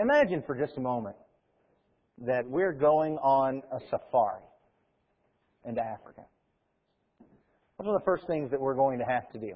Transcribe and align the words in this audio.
Imagine 0.00 0.42
for 0.46 0.54
just 0.54 0.78
a 0.78 0.80
moment 0.80 1.16
that 2.26 2.48
we're 2.48 2.72
going 2.72 3.18
on 3.18 3.62
a 3.70 3.78
safari 3.90 4.42
into 5.66 5.80
Africa. 5.82 6.22
What 7.76 7.88
are 7.88 7.98
the 7.98 8.04
first 8.04 8.26
things 8.26 8.50
that 8.50 8.60
we're 8.60 8.74
going 8.74 8.98
to 8.98 9.04
have 9.04 9.30
to 9.32 9.38
do? 9.38 9.52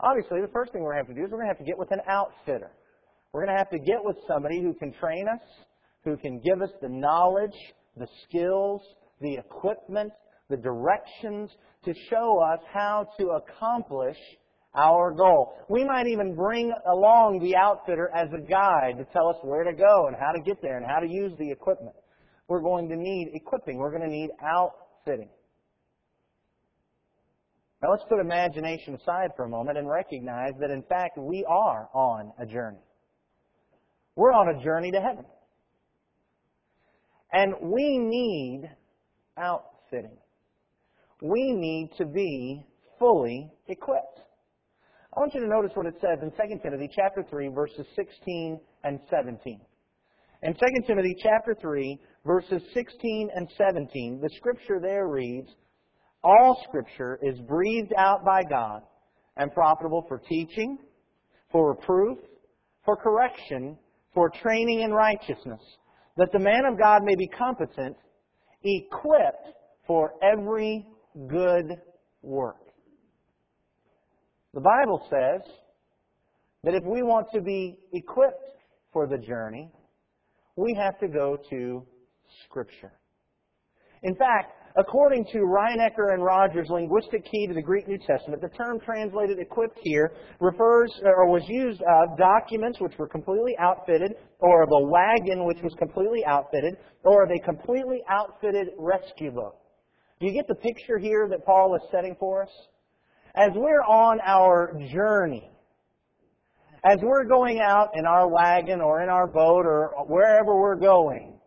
Obviously, 0.00 0.40
the 0.40 0.52
first 0.52 0.72
thing 0.72 0.82
we're 0.82 0.94
going 0.94 1.04
to 1.04 1.08
have 1.08 1.16
to 1.16 1.20
do 1.20 1.26
is 1.26 1.30
we're 1.30 1.38
going 1.38 1.48
to 1.48 1.54
have 1.54 1.58
to 1.58 1.64
get 1.64 1.78
with 1.78 1.92
an 1.92 2.00
outfitter. 2.08 2.70
We're 3.32 3.44
going 3.44 3.54
to 3.54 3.58
have 3.58 3.70
to 3.70 3.78
get 3.78 3.98
with 4.02 4.16
somebody 4.26 4.60
who 4.60 4.74
can 4.74 4.92
train 4.92 5.26
us, 5.28 5.42
who 6.04 6.16
can 6.16 6.40
give 6.40 6.60
us 6.62 6.70
the 6.80 6.88
knowledge, 6.88 7.56
the 7.96 8.08
skills, 8.24 8.80
the 9.20 9.34
equipment, 9.34 10.12
the 10.48 10.56
directions 10.56 11.50
to 11.84 11.94
show 12.10 12.40
us 12.40 12.60
how 12.72 13.08
to 13.20 13.28
accomplish 13.30 14.16
our 14.74 15.12
goal. 15.12 15.54
We 15.68 15.84
might 15.84 16.06
even 16.06 16.34
bring 16.34 16.72
along 16.86 17.40
the 17.40 17.56
outfitter 17.56 18.10
as 18.14 18.28
a 18.32 18.40
guide 18.40 18.98
to 18.98 19.04
tell 19.12 19.28
us 19.28 19.36
where 19.42 19.64
to 19.64 19.72
go 19.72 20.06
and 20.06 20.16
how 20.16 20.32
to 20.32 20.40
get 20.40 20.60
there 20.62 20.76
and 20.76 20.86
how 20.86 21.00
to 21.00 21.08
use 21.08 21.32
the 21.38 21.50
equipment. 21.50 21.96
We're 22.48 22.62
going 22.62 22.88
to 22.88 22.96
need 22.96 23.30
equipping. 23.34 23.78
We're 23.78 23.90
going 23.90 24.08
to 24.08 24.08
need 24.08 24.30
outfitting. 24.42 25.28
Now 27.82 27.90
let's 27.90 28.04
put 28.08 28.20
imagination 28.20 28.94
aside 28.94 29.30
for 29.36 29.44
a 29.44 29.48
moment 29.48 29.78
and 29.78 29.88
recognize 29.88 30.52
that 30.60 30.70
in 30.70 30.82
fact 30.82 31.16
we 31.16 31.44
are 31.48 31.88
on 31.94 32.32
a 32.38 32.46
journey. 32.46 32.82
We're 34.16 34.32
on 34.32 34.56
a 34.56 34.64
journey 34.64 34.90
to 34.90 35.00
heaven. 35.00 35.24
And 37.32 37.54
we 37.60 37.98
need 37.98 38.68
outfitting. 39.36 40.16
We 41.22 41.52
need 41.52 41.90
to 41.98 42.06
be 42.06 42.64
fully 42.98 43.52
equipped. 43.68 44.20
I 45.18 45.20
want 45.20 45.34
you 45.34 45.40
to 45.40 45.48
notice 45.48 45.72
what 45.74 45.86
it 45.86 45.96
says 46.00 46.20
in 46.22 46.30
2 46.30 46.60
Timothy 46.62 46.88
chapter 46.94 47.24
3 47.28 47.48
verses 47.48 47.84
16 47.96 48.60
and 48.84 49.00
17. 49.10 49.60
In 50.44 50.54
2 50.54 50.60
Timothy 50.86 51.12
chapter 51.20 51.56
3 51.60 51.98
verses 52.24 52.62
16 52.72 53.28
and 53.34 53.48
17, 53.58 54.20
the 54.22 54.30
scripture 54.36 54.78
there 54.80 55.08
reads, 55.08 55.48
all 56.22 56.62
Scripture 56.68 57.18
is 57.20 57.36
breathed 57.48 57.92
out 57.98 58.24
by 58.24 58.44
God 58.48 58.82
and 59.36 59.52
profitable 59.52 60.04
for 60.06 60.22
teaching, 60.28 60.78
for 61.50 61.70
reproof, 61.70 62.18
for 62.84 62.94
correction, 62.94 63.76
for 64.14 64.30
training 64.40 64.82
in 64.82 64.92
righteousness, 64.92 65.62
that 66.16 66.30
the 66.32 66.38
man 66.38 66.64
of 66.64 66.78
God 66.78 67.02
may 67.02 67.16
be 67.16 67.26
competent, 67.26 67.96
equipped 68.62 69.48
for 69.84 70.12
every 70.22 70.86
good 71.28 71.72
work. 72.22 72.67
The 74.54 74.60
Bible 74.60 75.06
says 75.10 75.42
that 76.64 76.74
if 76.74 76.84
we 76.84 77.02
want 77.02 77.28
to 77.34 77.40
be 77.40 77.78
equipped 77.92 78.58
for 78.92 79.06
the 79.06 79.18
journey, 79.18 79.70
we 80.56 80.74
have 80.74 80.98
to 81.00 81.08
go 81.08 81.38
to 81.50 81.86
Scripture. 82.44 82.92
In 84.02 84.14
fact, 84.16 84.52
According 84.78 85.24
to 85.32 85.38
Rienecker 85.38 86.14
and 86.14 86.22
Rogers' 86.22 86.68
linguistic 86.70 87.24
key 87.24 87.48
to 87.48 87.54
the 87.54 87.62
Greek 87.62 87.88
New 87.88 87.98
Testament, 87.98 88.40
the 88.40 88.48
term 88.50 88.78
translated 88.78 89.40
equipped 89.40 89.78
here 89.82 90.12
refers 90.38 90.92
or 91.02 91.26
was 91.26 91.42
used 91.48 91.82
of 91.82 92.16
documents 92.16 92.78
which 92.80 92.96
were 92.96 93.08
completely 93.08 93.56
outfitted, 93.58 94.12
or 94.38 94.62
of 94.62 94.68
a 94.70 94.86
wagon 94.86 95.46
which 95.46 95.60
was 95.64 95.74
completely 95.80 96.24
outfitted, 96.26 96.76
or 97.02 97.24
of 97.24 97.30
a 97.32 97.40
completely 97.40 98.04
outfitted 98.08 98.68
rescue 98.78 99.32
boat. 99.32 99.56
Do 100.20 100.26
you 100.26 100.32
get 100.32 100.46
the 100.46 100.54
picture 100.54 100.98
here 100.98 101.26
that 101.28 101.44
Paul 101.44 101.74
is 101.74 101.82
setting 101.90 102.14
for 102.20 102.44
us? 102.44 102.50
As 103.34 103.50
we're 103.54 103.82
on 103.82 104.20
our 104.24 104.72
journey, 104.92 105.50
as 106.84 106.98
we're 107.02 107.24
going 107.24 107.60
out 107.60 107.90
in 107.94 108.06
our 108.06 108.28
wagon 108.28 108.80
or 108.80 109.02
in 109.02 109.08
our 109.08 109.26
boat 109.26 109.66
or 109.66 109.92
wherever 110.06 110.58
we're 110.58 110.76
going, 110.76 111.38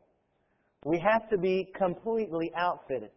we 0.85 0.99
have 0.99 1.29
to 1.29 1.37
be 1.37 1.71
completely 1.77 2.51
outfitted. 2.55 3.11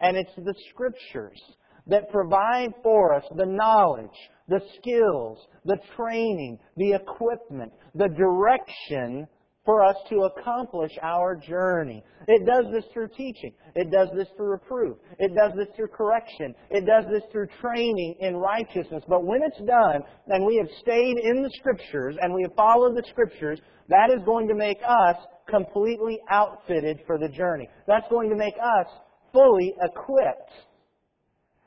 And 0.00 0.16
it's 0.16 0.34
the 0.36 0.54
Scriptures 0.70 1.40
that 1.86 2.10
provide 2.10 2.72
for 2.82 3.14
us 3.14 3.24
the 3.36 3.46
knowledge, 3.46 4.10
the 4.48 4.60
skills, 4.78 5.38
the 5.64 5.78
training, 5.96 6.58
the 6.76 6.92
equipment, 6.92 7.72
the 7.94 8.08
direction 8.08 9.26
for 9.66 9.84
us 9.84 9.96
to 10.08 10.22
accomplish 10.22 10.92
our 11.02 11.34
journey. 11.34 12.02
It 12.28 12.46
does 12.46 12.72
this 12.72 12.84
through 12.94 13.08
teaching. 13.08 13.52
It 13.74 13.90
does 13.90 14.08
this 14.16 14.28
through 14.36 14.52
reproof. 14.52 14.96
It 15.18 15.34
does 15.34 15.52
this 15.56 15.66
through 15.76 15.88
correction. 15.88 16.54
It 16.70 16.86
does 16.86 17.04
this 17.10 17.22
through 17.32 17.48
training 17.60 18.14
in 18.20 18.36
righteousness. 18.36 19.02
But 19.08 19.24
when 19.24 19.42
it's 19.42 19.58
done, 19.58 20.02
and 20.28 20.46
we 20.46 20.56
have 20.56 20.68
stayed 20.80 21.18
in 21.18 21.42
the 21.42 21.50
Scriptures, 21.58 22.16
and 22.22 22.32
we 22.32 22.42
have 22.42 22.54
followed 22.56 22.96
the 22.96 23.02
Scriptures, 23.10 23.60
that 23.88 24.10
is 24.16 24.22
going 24.24 24.48
to 24.48 24.54
make 24.54 24.78
us 24.88 25.16
completely 25.48 26.20
outfitted 26.30 27.00
for 27.06 27.18
the 27.18 27.28
journey. 27.28 27.68
That's 27.86 28.06
going 28.08 28.30
to 28.30 28.36
make 28.36 28.54
us 28.54 28.86
fully 29.32 29.74
equipped 29.82 30.52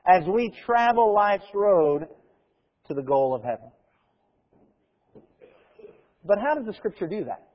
as 0.08 0.24
we 0.26 0.54
travel 0.66 1.14
life's 1.14 1.44
road 1.54 2.08
to 2.88 2.94
the 2.94 3.04
goal 3.04 3.36
of 3.36 3.44
heaven. 3.44 3.72
But 6.26 6.40
how 6.40 6.56
does 6.56 6.66
the 6.66 6.74
Scripture 6.74 7.08
do 7.08 7.26
that? 7.26 7.49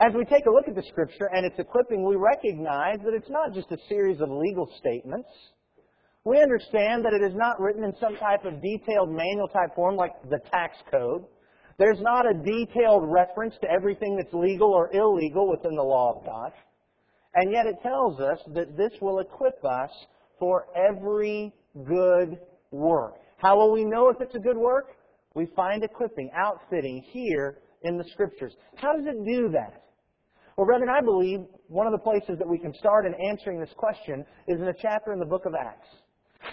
As 0.00 0.14
we 0.14 0.24
take 0.24 0.46
a 0.46 0.50
look 0.50 0.66
at 0.66 0.74
the 0.74 0.82
Scripture 0.88 1.28
and 1.30 1.44
its 1.44 1.58
equipping, 1.58 2.06
we 2.06 2.16
recognize 2.16 2.96
that 3.04 3.12
it's 3.12 3.28
not 3.28 3.52
just 3.52 3.70
a 3.70 3.76
series 3.86 4.22
of 4.22 4.30
legal 4.30 4.66
statements. 4.78 5.28
We 6.24 6.40
understand 6.40 7.04
that 7.04 7.12
it 7.12 7.22
is 7.22 7.36
not 7.36 7.60
written 7.60 7.84
in 7.84 7.92
some 8.00 8.16
type 8.16 8.46
of 8.46 8.62
detailed 8.62 9.10
manual 9.10 9.48
type 9.48 9.74
form 9.74 9.96
like 9.96 10.12
the 10.30 10.38
tax 10.50 10.78
code. 10.90 11.24
There's 11.78 12.00
not 12.00 12.24
a 12.24 12.32
detailed 12.32 13.12
reference 13.12 13.54
to 13.60 13.70
everything 13.70 14.16
that's 14.16 14.32
legal 14.32 14.72
or 14.72 14.90
illegal 14.94 15.50
within 15.50 15.76
the 15.76 15.82
law 15.82 16.16
of 16.16 16.24
God. 16.24 16.52
And 17.34 17.52
yet 17.52 17.66
it 17.66 17.76
tells 17.82 18.20
us 18.20 18.38
that 18.54 18.78
this 18.78 18.92
will 19.02 19.18
equip 19.18 19.62
us 19.66 19.90
for 20.38 20.66
every 20.74 21.52
good 21.86 22.38
work. 22.70 23.16
How 23.36 23.58
will 23.58 23.70
we 23.70 23.84
know 23.84 24.08
if 24.08 24.22
it's 24.22 24.34
a 24.34 24.40
good 24.40 24.56
work? 24.56 24.96
We 25.34 25.46
find 25.54 25.84
equipping, 25.84 26.30
outfitting 26.34 27.04
here 27.12 27.58
in 27.82 27.98
the 27.98 28.04
Scriptures. 28.12 28.54
How 28.76 28.96
does 28.96 29.04
it 29.06 29.26
do 29.26 29.50
that? 29.52 29.82
Well, 30.60 30.66
brethren, 30.66 30.90
I 30.90 31.00
believe 31.00 31.40
one 31.68 31.86
of 31.86 31.92
the 31.92 32.04
places 32.04 32.36
that 32.38 32.46
we 32.46 32.58
can 32.58 32.74
start 32.74 33.06
in 33.06 33.14
answering 33.14 33.58
this 33.58 33.72
question 33.78 34.26
is 34.46 34.60
in 34.60 34.68
a 34.68 34.74
chapter 34.74 35.14
in 35.14 35.18
the 35.18 35.24
book 35.24 35.46
of 35.46 35.54
Acts. 35.54 35.88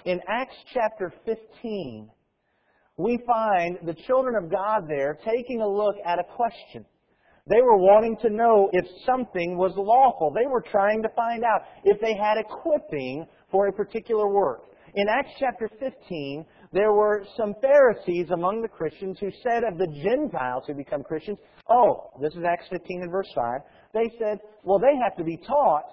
In 0.06 0.22
Acts 0.30 0.56
chapter 0.74 1.12
15, 1.26 2.10
we 2.96 3.20
find 3.28 3.78
the 3.86 3.94
children 4.08 4.42
of 4.42 4.50
God 4.50 4.88
there 4.88 5.20
taking 5.26 5.60
a 5.60 5.68
look 5.68 5.98
at 6.06 6.20
a 6.20 6.24
question. 6.24 6.86
They 7.50 7.62
were 7.62 7.76
wanting 7.76 8.16
to 8.22 8.30
know 8.30 8.70
if 8.72 8.86
something 9.06 9.58
was 9.58 9.74
lawful. 9.76 10.32
They 10.32 10.48
were 10.48 10.64
trying 10.72 11.04
to 11.04 11.10
find 11.10 11.44
out 11.44 11.64
if 11.84 12.00
they 12.00 12.16
had 12.16 12.38
equipping 12.38 13.26
for 13.52 13.68
a 13.68 13.74
particular 13.74 14.30
work. 14.30 14.62
In 14.96 15.08
Acts 15.10 15.32
chapter 15.38 15.70
15, 15.80 16.46
there 16.72 16.94
were 16.94 17.26
some 17.36 17.54
Pharisees 17.62 18.32
among 18.32 18.62
the 18.62 18.68
Christians 18.68 19.18
who 19.20 19.30
said 19.44 19.64
of 19.64 19.78
the 19.78 19.88
Gentiles 20.02 20.64
who 20.66 20.74
become 20.74 21.04
Christians, 21.04 21.40
oh, 21.70 22.10
this 22.22 22.34
is 22.34 22.44
Acts 22.44 22.68
15 22.72 23.04
and 23.04 23.12
verse 23.12 23.30
5, 23.36 23.62
they 23.94 24.12
said, 24.20 24.40
well, 24.64 24.80
they 24.80 24.96
have 25.04 25.16
to 25.18 25.24
be 25.24 25.38
taught 25.38 25.86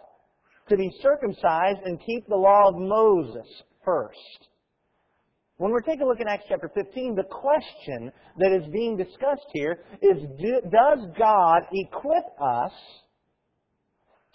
to 0.69 0.77
be 0.77 0.91
circumcised 1.03 1.81
and 1.85 2.01
keep 2.05 2.27
the 2.27 2.37
law 2.37 2.69
of 2.69 2.75
Moses 2.77 3.47
first. 3.85 4.49
When 5.57 5.71
we're 5.71 5.83
taking 5.83 6.03
a 6.03 6.07
look 6.07 6.21
at 6.21 6.27
Acts 6.27 6.45
chapter 6.49 6.71
15, 6.75 7.15
the 7.15 7.25
question 7.25 8.11
that 8.39 8.53
is 8.53 8.67
being 8.73 8.97
discussed 8.97 9.47
here 9.53 9.79
is 10.03 10.23
Does 10.41 10.99
God 11.17 11.63
equip 11.73 12.25
us 12.41 12.73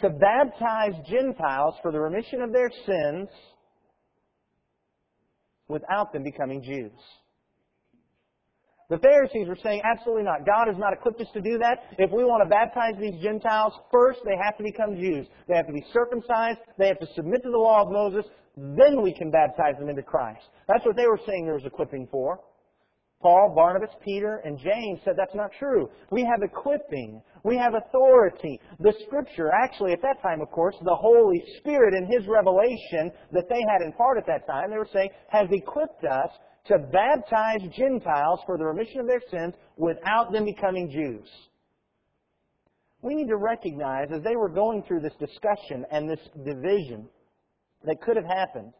to 0.02 0.09
baptize 0.09 0.94
Gentiles 1.09 1.75
for 1.81 1.92
the 1.92 2.00
remission 2.00 2.42
of 2.42 2.53
their 2.53 2.72
sins 2.86 3.28
without 5.68 6.14
them 6.14 6.24
becoming 6.24 6.64
Jews? 6.64 6.92
The 8.90 8.98
Pharisees 8.98 9.48
were 9.48 9.58
saying, 9.62 9.81
absolutely 9.86 10.24
not. 10.24 10.46
God 10.46 10.68
has 10.68 10.78
not 10.78 10.94
equipped 10.94 11.22
us 11.22 11.28
to 11.34 11.42
do 11.42 11.60
that. 11.60 11.94
If 12.00 12.12
we 12.12 12.24
want 12.24 12.42
to 12.44 12.50
baptize 12.50 12.98
these 13.00 13.22
Gentiles, 13.22 13.74
first 13.92 14.19
they 14.25 14.36
have 14.44 14.58
to 14.58 14.63
become 14.63 14.96
Jews. 14.96 15.28
They 15.48 15.56
have 15.56 15.68
to 15.68 15.74
be 15.74 15.86
circumcised. 15.94 16.58
They 16.78 16.88
have 16.88 17.00
to 17.00 17.08
submit 17.16 17.44
to 17.44 17.52
the 17.52 17.58
law 17.58 17.84
of 17.84 17.92
Moses. 17.92 18.25
Then 18.58 19.02
we 19.02 19.13
can 19.13 19.30
baptize 19.30 19.78
them 19.80 19.90
into 19.90 20.02
Christ. 20.02 20.42
That's 20.68 20.84
what 20.86 20.96
they 20.96 21.06
were 21.06 21.19
saying 21.28 21.46
there 21.46 21.54
was 21.54 21.66
equipping 21.66 22.08
for. 22.12 22.40
Paul, 23.21 23.54
Barnabas, 23.54 23.94
Peter, 24.04 24.38
and 24.45 24.57
James 24.57 25.00
said 25.04 25.16
that's 25.18 25.36
not 25.36 25.51
true. 25.60 25.89
We 26.10 26.24
have 26.24 26.42
equipping. 26.42 27.21
We 27.44 27.57
have 27.57 27.74
authority. 27.74 28.60
The 28.80 28.94
Scripture, 29.06 29.51
actually 29.51 29.92
at 29.92 30.01
that 30.01 30.21
time, 30.21 30.39
of 30.42 30.50
course, 30.51 30.75
the 30.83 30.95
Holy 30.95 31.44
Spirit 31.57 31.94
in 31.94 32.06
His 32.06 32.27
revelation 32.27 33.12
that 33.33 33.50
they 33.50 33.62
had 33.69 33.81
in 33.81 33.92
part 33.94 34.18
at 34.18 34.27
that 34.27 34.48
time, 34.48 34.71
they 34.71 34.77
were 34.77 34.88
saying, 34.94 35.10
has 35.27 35.48
equipped 35.51 36.06
us 36.06 36.30
to 36.68 36.77
baptize 36.77 37.62
Gentiles 37.75 38.39
for 38.45 38.57
the 38.57 38.63
remission 38.63 39.01
of 39.01 39.07
their 39.07 39.22
sins 39.30 39.54
without 39.75 40.31
them 40.31 40.45
becoming 40.45 40.89
Jews. 40.89 41.30
We 43.01 43.15
need 43.15 43.27
to 43.27 43.38
recognize 43.38 44.07
as 44.13 44.24
they 44.24 44.36
were 44.36 44.50
going 44.50 44.83
through 44.83 45.01
this 45.01 45.15
discussion 45.19 45.86
and 45.92 46.10
this 46.10 46.19
division 46.45 47.07
that 47.86 48.01
could 48.01 48.18
have 48.18 48.25
happened, 48.25 48.74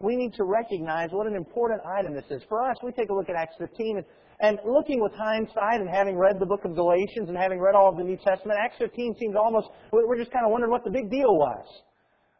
we 0.00 0.16
need 0.16 0.34
to 0.34 0.44
recognize 0.44 1.10
what 1.12 1.26
an 1.26 1.34
important 1.34 1.80
item 1.84 2.14
this 2.14 2.24
is. 2.30 2.42
For 2.48 2.62
us, 2.62 2.76
we 2.82 2.92
take 2.92 3.08
a 3.10 3.14
look 3.14 3.28
at 3.28 3.36
Acts 3.36 3.56
15 3.58 3.98
and, 3.98 4.06
and 4.40 4.58
looking 4.66 5.00
with 5.00 5.12
hindsight 5.14 5.80
and 5.80 5.88
having 5.88 6.16
read 6.16 6.38
the 6.38 6.46
book 6.46 6.64
of 6.64 6.74
Galatians 6.74 7.28
and 7.28 7.36
having 7.36 7.58
read 7.58 7.74
all 7.74 7.88
of 7.88 7.96
the 7.96 8.04
New 8.04 8.16
Testament, 8.16 8.58
Acts 8.62 8.76
15 8.78 9.16
seems 9.18 9.36
almost, 9.36 9.68
we're 9.92 10.18
just 10.18 10.30
kind 10.30 10.44
of 10.44 10.52
wondering 10.52 10.70
what 10.70 10.84
the 10.84 10.90
big 10.90 11.10
deal 11.10 11.36
was. 11.36 11.64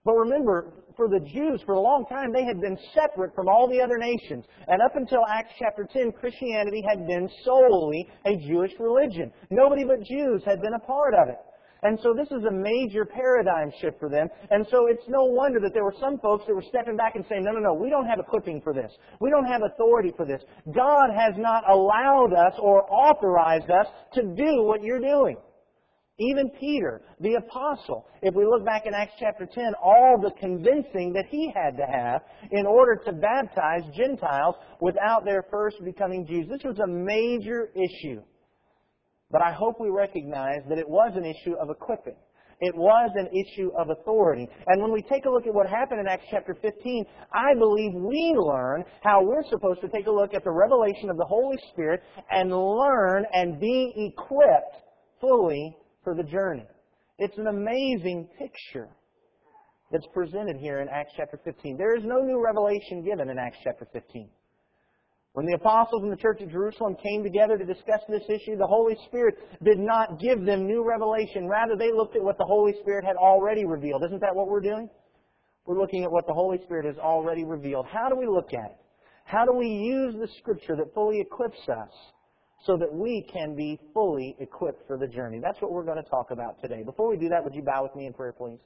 But 0.05 0.15
remember, 0.15 0.73
for 0.97 1.09
the 1.09 1.19
Jews, 1.19 1.61
for 1.67 1.75
a 1.75 1.81
long 1.81 2.07
time, 2.09 2.33
they 2.33 2.45
had 2.45 2.61
been 2.61 2.79
separate 2.95 3.35
from 3.35 3.49
all 3.49 3.69
the 3.69 3.81
other 3.81 3.99
nations. 3.99 4.45
And 4.69 4.81
up 4.81 4.95
until 4.95 5.19
Acts 5.29 5.53
chapter 5.59 5.85
10, 5.93 6.13
Christianity 6.13 6.81
had 6.89 7.09
been 7.09 7.29
solely 7.45 8.07
a 8.25 8.37
Jewish 8.47 8.71
religion. 8.79 9.33
Nobody 9.51 9.83
but 9.83 9.99
Jews 10.05 10.43
had 10.45 10.63
been 10.63 10.75
a 10.75 10.87
part 10.87 11.15
of 11.15 11.29
it. 11.29 11.39
And 11.87 12.01
so 12.03 12.13
this 12.13 12.27
is 12.33 12.43
a 12.43 12.51
major 12.51 13.05
paradigm 13.05 13.71
shift 13.81 14.01
for 14.01 14.09
them. 14.09 14.27
And 14.51 14.67
so 14.73 14.89
it's 14.89 15.05
no 15.07 15.23
wonder 15.23 15.61
that 15.61 15.71
there 15.73 15.85
were 15.85 15.95
some 16.01 16.19
folks 16.19 16.45
that 16.49 16.55
were 16.55 16.65
stepping 16.69 16.97
back 16.97 17.15
and 17.15 17.25
saying, 17.29 17.45
no, 17.45 17.53
no, 17.53 17.61
no, 17.61 17.75
we 17.75 17.91
don't 17.91 18.07
have 18.07 18.19
equipping 18.19 18.61
for 18.61 18.75
this. 18.75 18.91
We 19.21 19.31
don't 19.31 19.47
have 19.47 19.63
authority 19.63 20.13
for 20.17 20.27
this. 20.27 20.43
God 20.75 21.11
has 21.17 21.35
not 21.39 21.63
allowed 21.71 22.33
us 22.33 22.55
or 22.59 22.93
authorized 22.93 23.71
us 23.71 23.87
to 24.15 24.23
do 24.23 24.65
what 24.65 24.83
you're 24.83 25.01
doing. 25.01 25.37
Even 26.19 26.51
Peter, 26.59 27.03
the 27.21 27.35
apostle, 27.35 28.09
if 28.21 28.35
we 28.35 28.45
look 28.45 28.65
back 28.65 28.87
in 28.87 28.93
Acts 28.93 29.13
chapter 29.21 29.47
10, 29.47 29.75
all 29.81 30.19
the 30.21 30.33
convincing 30.41 31.13
that 31.13 31.27
he 31.31 31.53
had 31.55 31.77
to 31.77 31.87
have 31.87 32.23
in 32.51 32.67
order 32.67 33.01
to 33.05 33.13
baptize 33.13 33.83
Gentiles 33.95 34.57
without 34.81 35.25
their 35.25 35.45
first 35.53 35.77
becoming 35.85 36.27
Jews. 36.27 36.49
This 36.49 36.65
was 36.65 36.81
a 36.81 36.87
major 36.89 37.71
issue. 37.77 38.23
But 39.31 39.43
I 39.43 39.53
hope 39.53 39.81
we 39.81 39.89
recognize 39.89 40.61
that 40.69 40.79
it 40.79 40.89
was 40.89 41.13
an 41.17 41.25
issue 41.25 41.55
of 41.61 41.71
equipping. 41.71 42.17
It 42.61 42.75
was 42.75 43.11
an 43.17 43.29
issue 43.37 43.71
of 43.77 43.91
authority. 43.91 44.49
And 44.67 44.81
when 44.81 44.91
we 44.91 45.03
take 45.03 45.27
a 45.27 45.31
look 45.31 45.47
at 45.47 45.53
what 45.53 45.69
happened 45.69 46.01
in 46.01 46.09
Acts 46.09 46.25
chapter 46.31 46.55
15, 46.55 47.05
I 47.33 47.55
believe 47.59 47.93
we 47.93 48.35
learn 48.39 48.83
how 49.03 49.23
we're 49.23 49.45
supposed 49.51 49.83
to 49.83 49.89
take 49.89 50.07
a 50.07 50.11
look 50.11 50.33
at 50.33 50.43
the 50.43 50.51
revelation 50.51 51.11
of 51.11 51.19
the 51.19 51.25
Holy 51.25 51.59
Spirit 51.73 52.03
and 52.31 52.51
learn 52.51 53.27
and 53.35 53.61
be 53.61 53.93
equipped 53.97 54.77
fully 55.21 55.77
for 56.03 56.15
the 56.15 56.23
journey. 56.23 56.67
It's 57.19 57.37
an 57.37 57.49
amazing 57.49 58.29
picture 58.39 58.89
that's 59.93 60.07
presented 60.15 60.57
here 60.57 60.81
in 60.81 60.89
Acts 60.89 61.13
chapter 61.17 61.39
15. 61.45 61.77
There 61.77 61.97
is 61.97 62.05
no 62.05 62.21
new 62.21 62.43
revelation 62.43 63.05
given 63.05 63.29
in 63.29 63.39
Acts 63.39 63.59
chapter 63.63 63.87
15. 63.93 64.31
When 65.37 65.45
the 65.45 65.53
apostles 65.53 66.03
in 66.03 66.09
the 66.09 66.17
church 66.17 66.41
at 66.41 66.49
Jerusalem 66.49 66.97
came 66.97 67.23
together 67.23 67.59
to 67.59 67.65
discuss 67.67 68.01
this 68.09 68.23
issue, 68.27 68.57
the 68.57 68.67
Holy 68.67 68.97
Spirit 69.07 69.37
did 69.63 69.79
not 69.79 70.19
give 70.19 70.47
them 70.47 70.67
new 70.67 70.83
revelation. 70.83 71.47
Rather, 71.47 71.77
they 71.77 71.93
looked 71.93 72.17
at 72.17 72.23
what 72.23 72.39
the 72.39 72.47
Holy 72.47 72.73
Spirit 72.81 73.05
had 73.05 73.17
already 73.17 73.67
revealed. 73.67 74.03
Isn't 74.03 74.23
that 74.23 74.35
what 74.35 74.49
we're 74.49 74.63
doing? 74.63 74.89
We're 75.67 75.79
looking 75.79 76.05
at 76.05 76.11
what 76.11 76.27
the 76.27 76.33
Holy 76.33 76.57
Spirit 76.65 76.87
has 76.87 76.97
already 76.97 77.45
revealed. 77.45 77.85
How 77.85 78.09
do 78.09 78.17
we 78.17 78.27
look 78.27 78.55
at 78.55 78.71
it? 78.71 78.79
How 79.27 79.45
do 79.45 79.53
we 79.53 79.69
use 79.69 80.15
the 80.19 80.29
Scripture 80.39 80.75
that 80.75 80.95
fully 80.95 81.21
equips 81.21 81.69
us 81.69 81.93
so 82.65 82.79
that 82.79 82.91
we 82.91 83.29
can 83.31 83.55
be 83.55 83.79
fully 83.93 84.37
equipped 84.41 84.87
for 84.87 84.97
the 84.97 85.07
journey? 85.07 85.39
That's 85.45 85.61
what 85.61 85.71
we're 85.71 85.85
going 85.85 86.03
to 86.03 86.09
talk 86.09 86.31
about 86.31 86.63
today. 86.63 86.83
Before 86.83 87.11
we 87.11 87.19
do 87.19 87.29
that, 87.29 87.45
would 87.45 87.55
you 87.55 87.61
bow 87.61 87.83
with 87.83 87.95
me 87.95 88.07
in 88.07 88.15
prayer, 88.15 88.33
please? 88.33 88.61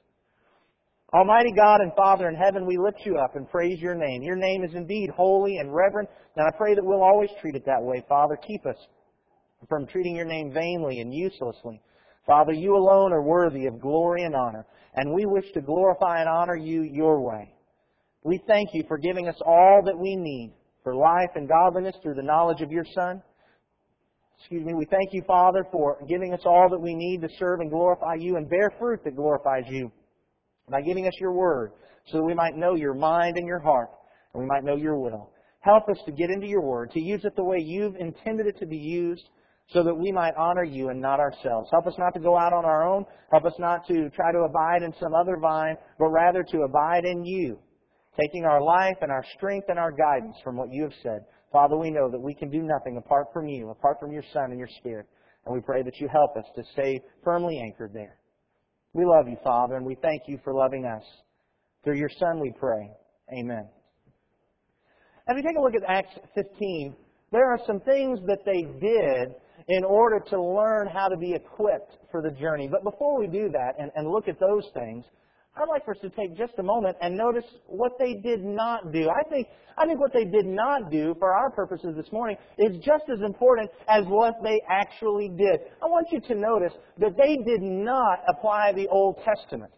Almighty 1.13 1.51
God 1.51 1.81
and 1.81 1.91
Father 1.93 2.29
in 2.29 2.35
heaven, 2.35 2.65
we 2.65 2.77
lift 2.77 2.99
you 3.03 3.17
up 3.17 3.35
and 3.35 3.49
praise 3.49 3.81
your 3.81 3.95
name. 3.95 4.21
Your 4.21 4.37
name 4.37 4.63
is 4.63 4.73
indeed 4.73 5.09
holy 5.09 5.57
and 5.57 5.75
reverent, 5.75 6.09
and 6.37 6.47
I 6.47 6.57
pray 6.57 6.73
that 6.73 6.85
we'll 6.85 7.03
always 7.03 7.29
treat 7.41 7.55
it 7.55 7.65
that 7.65 7.81
way. 7.83 8.01
Father, 8.07 8.37
keep 8.47 8.65
us 8.65 8.77
from 9.67 9.87
treating 9.87 10.15
your 10.15 10.25
name 10.25 10.53
vainly 10.53 11.01
and 11.01 11.13
uselessly. 11.13 11.81
Father, 12.25 12.53
you 12.53 12.77
alone 12.77 13.11
are 13.11 13.23
worthy 13.23 13.65
of 13.65 13.81
glory 13.81 14.23
and 14.23 14.33
honor, 14.33 14.65
and 14.95 15.13
we 15.13 15.25
wish 15.25 15.43
to 15.53 15.59
glorify 15.59 16.21
and 16.21 16.29
honor 16.29 16.55
you 16.55 16.83
your 16.83 17.19
way. 17.19 17.53
We 18.23 18.41
thank 18.47 18.69
you 18.73 18.85
for 18.87 18.97
giving 18.97 19.27
us 19.27 19.37
all 19.45 19.81
that 19.85 19.97
we 19.97 20.15
need 20.15 20.53
for 20.81 20.95
life 20.95 21.31
and 21.35 21.49
godliness 21.49 21.95
through 22.01 22.15
the 22.15 22.23
knowledge 22.23 22.61
of 22.61 22.71
your 22.71 22.85
Son. 22.95 23.21
Excuse 24.39 24.63
me. 24.65 24.73
We 24.73 24.85
thank 24.85 25.09
you, 25.11 25.23
Father, 25.27 25.65
for 25.73 25.97
giving 26.07 26.33
us 26.33 26.41
all 26.45 26.69
that 26.69 26.79
we 26.79 26.95
need 26.95 27.21
to 27.21 27.29
serve 27.37 27.59
and 27.59 27.69
glorify 27.69 28.15
you 28.17 28.37
and 28.37 28.49
bear 28.49 28.71
fruit 28.79 29.03
that 29.03 29.17
glorifies 29.17 29.65
you 29.67 29.91
by 30.69 30.81
giving 30.81 31.07
us 31.07 31.13
your 31.19 31.33
word 31.33 31.71
so 32.07 32.17
that 32.17 32.23
we 32.23 32.33
might 32.33 32.55
know 32.55 32.75
your 32.75 32.93
mind 32.93 33.37
and 33.37 33.47
your 33.47 33.59
heart 33.59 33.89
and 34.33 34.43
we 34.43 34.47
might 34.47 34.63
know 34.63 34.75
your 34.75 34.97
will. 34.97 35.31
Help 35.61 35.87
us 35.89 35.97
to 36.05 36.11
get 36.11 36.29
into 36.29 36.47
your 36.47 36.61
word, 36.61 36.91
to 36.91 36.99
use 36.99 37.21
it 37.23 37.35
the 37.35 37.43
way 37.43 37.57
you've 37.59 37.95
intended 37.95 38.47
it 38.47 38.57
to 38.59 38.65
be 38.65 38.77
used 38.77 39.29
so 39.69 39.83
that 39.83 39.95
we 39.95 40.11
might 40.11 40.33
honor 40.35 40.63
you 40.63 40.89
and 40.89 40.99
not 40.99 41.19
ourselves. 41.19 41.69
Help 41.71 41.87
us 41.87 41.93
not 41.97 42.13
to 42.13 42.19
go 42.19 42.37
out 42.37 42.51
on 42.51 42.65
our 42.65 42.87
own. 42.87 43.05
Help 43.31 43.45
us 43.45 43.53
not 43.59 43.85
to 43.87 44.09
try 44.09 44.31
to 44.31 44.39
abide 44.39 44.83
in 44.83 44.93
some 44.99 45.13
other 45.13 45.37
vine, 45.37 45.75
but 45.97 46.09
rather 46.09 46.43
to 46.43 46.61
abide 46.61 47.05
in 47.05 47.23
you, 47.23 47.59
taking 48.19 48.43
our 48.43 48.61
life 48.61 48.97
and 49.01 49.11
our 49.11 49.23
strength 49.37 49.67
and 49.69 49.79
our 49.79 49.91
guidance 49.91 50.35
from 50.43 50.57
what 50.57 50.69
you 50.71 50.83
have 50.83 50.93
said. 51.03 51.21
Father, 51.51 51.77
we 51.77 51.91
know 51.91 52.09
that 52.09 52.19
we 52.19 52.33
can 52.33 52.49
do 52.49 52.61
nothing 52.63 52.97
apart 52.97 53.27
from 53.33 53.47
you, 53.47 53.69
apart 53.69 53.97
from 53.99 54.11
your 54.11 54.23
Son 54.33 54.51
and 54.51 54.59
your 54.59 54.69
Spirit. 54.79 55.05
And 55.45 55.53
we 55.53 55.61
pray 55.61 55.83
that 55.83 55.99
you 55.99 56.07
help 56.11 56.35
us 56.37 56.45
to 56.55 56.63
stay 56.73 57.01
firmly 57.23 57.59
anchored 57.59 57.91
there. 57.93 58.17
We 58.93 59.05
love 59.05 59.27
you, 59.27 59.37
Father, 59.43 59.75
and 59.75 59.85
we 59.85 59.95
thank 60.01 60.23
you 60.27 60.39
for 60.43 60.53
loving 60.53 60.85
us. 60.85 61.03
Through 61.83 61.97
your 61.97 62.09
Son 62.19 62.39
we 62.39 62.51
pray. 62.59 62.91
Amen. 63.37 63.67
As 65.27 65.35
we 65.35 65.41
take 65.41 65.57
a 65.57 65.61
look 65.61 65.75
at 65.75 65.83
Acts 65.87 66.13
15, 66.35 66.95
there 67.31 67.49
are 67.49 67.59
some 67.65 67.79
things 67.81 68.19
that 68.27 68.39
they 68.45 68.61
did 68.79 69.33
in 69.69 69.83
order 69.85 70.19
to 70.29 70.41
learn 70.41 70.87
how 70.87 71.07
to 71.07 71.15
be 71.17 71.33
equipped 71.33 71.97
for 72.11 72.21
the 72.21 72.31
journey. 72.31 72.67
But 72.67 72.83
before 72.83 73.17
we 73.17 73.27
do 73.27 73.49
that 73.49 73.73
and, 73.79 73.91
and 73.95 74.09
look 74.09 74.27
at 74.27 74.39
those 74.39 74.67
things, 74.73 75.05
I'd 75.55 75.67
like 75.67 75.83
for 75.83 75.91
us 75.91 76.01
to 76.01 76.09
take 76.09 76.37
just 76.37 76.53
a 76.59 76.63
moment 76.63 76.95
and 77.01 77.17
notice 77.17 77.43
what 77.67 77.91
they 77.99 78.13
did 78.23 78.43
not 78.43 78.93
do. 78.93 79.09
I 79.09 79.27
think, 79.29 79.47
I 79.77 79.85
think 79.85 79.99
what 79.99 80.13
they 80.13 80.23
did 80.23 80.45
not 80.45 80.89
do 80.89 81.13
for 81.19 81.33
our 81.33 81.51
purposes 81.51 81.93
this 81.97 82.11
morning 82.11 82.37
is 82.57 82.77
just 82.77 83.03
as 83.11 83.19
important 83.21 83.69
as 83.89 84.05
what 84.05 84.35
they 84.43 84.61
actually 84.69 85.29
did. 85.29 85.59
I 85.81 85.87
want 85.87 86.07
you 86.11 86.21
to 86.21 86.35
notice 86.35 86.73
that 86.99 87.17
they 87.17 87.35
did 87.45 87.61
not 87.61 88.19
apply 88.29 88.71
the 88.73 88.87
Old 88.87 89.17
Testament. 89.25 89.71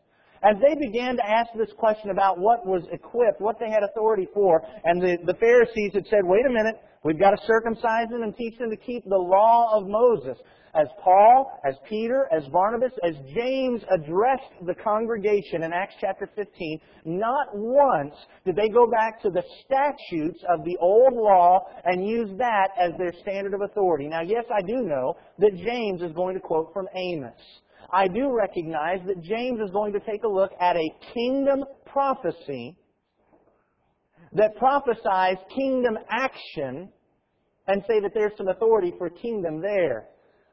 As 0.43 0.57
they 0.61 0.75
began 0.75 1.15
to 1.15 1.25
ask 1.25 1.49
this 1.55 1.71
question 1.77 2.09
about 2.09 2.37
what 2.37 2.65
was 2.65 2.83
equipped, 2.91 3.39
what 3.39 3.59
they 3.59 3.69
had 3.69 3.83
authority 3.83 4.27
for, 4.33 4.61
and 4.83 5.01
the, 5.01 5.17
the 5.25 5.35
Pharisees 5.35 5.91
had 5.93 6.05
said, 6.07 6.19
wait 6.23 6.45
a 6.45 6.51
minute, 6.51 6.75
we've 7.03 7.19
got 7.19 7.31
to 7.31 7.41
circumcise 7.47 8.09
them 8.09 8.23
and 8.23 8.35
teach 8.35 8.57
them 8.57 8.69
to 8.69 8.77
keep 8.77 9.03
the 9.05 9.17
law 9.17 9.77
of 9.77 9.87
Moses 9.87 10.37
as 10.75 10.87
Paul, 11.03 11.59
as 11.65 11.75
Peter, 11.87 12.27
as 12.35 12.43
Barnabas, 12.47 12.91
as 13.07 13.13
James 13.35 13.81
addressed 13.91 14.65
the 14.65 14.73
congregation 14.73 15.63
in 15.63 15.71
Acts 15.71 15.93
chapter 16.01 16.27
15, 16.35 16.79
not 17.05 17.47
once 17.53 18.15
did 18.43 18.55
they 18.55 18.69
go 18.69 18.87
back 18.87 19.21
to 19.21 19.29
the 19.29 19.43
statutes 19.63 20.43
of 20.49 20.65
the 20.65 20.75
old 20.81 21.13
law 21.13 21.59
and 21.85 22.07
use 22.07 22.29
that 22.37 22.69
as 22.79 22.91
their 22.97 23.13
standard 23.21 23.53
of 23.53 23.61
authority. 23.61 24.07
Now, 24.07 24.21
yes, 24.21 24.45
I 24.53 24.61
do 24.61 24.81
know 24.81 25.15
that 25.39 25.55
James 25.55 26.01
is 26.01 26.11
going 26.13 26.33
to 26.33 26.41
quote 26.41 26.73
from 26.73 26.87
Amos. 26.95 27.33
I 27.93 28.07
do 28.07 28.35
recognize 28.35 28.99
that 29.05 29.21
James 29.21 29.59
is 29.59 29.69
going 29.71 29.93
to 29.93 29.99
take 29.99 30.23
a 30.23 30.27
look 30.27 30.51
at 30.59 30.75
a 30.75 30.89
kingdom 31.13 31.63
prophecy 31.85 32.75
that 34.33 34.55
prophesies 34.57 35.37
kingdom 35.55 35.97
action 36.09 36.89
and 37.67 37.83
say 37.87 37.99
that 37.99 38.11
there's 38.15 38.31
some 38.35 38.47
authority 38.47 38.93
for 38.97 39.11
kingdom 39.11 39.61
there. 39.61 40.07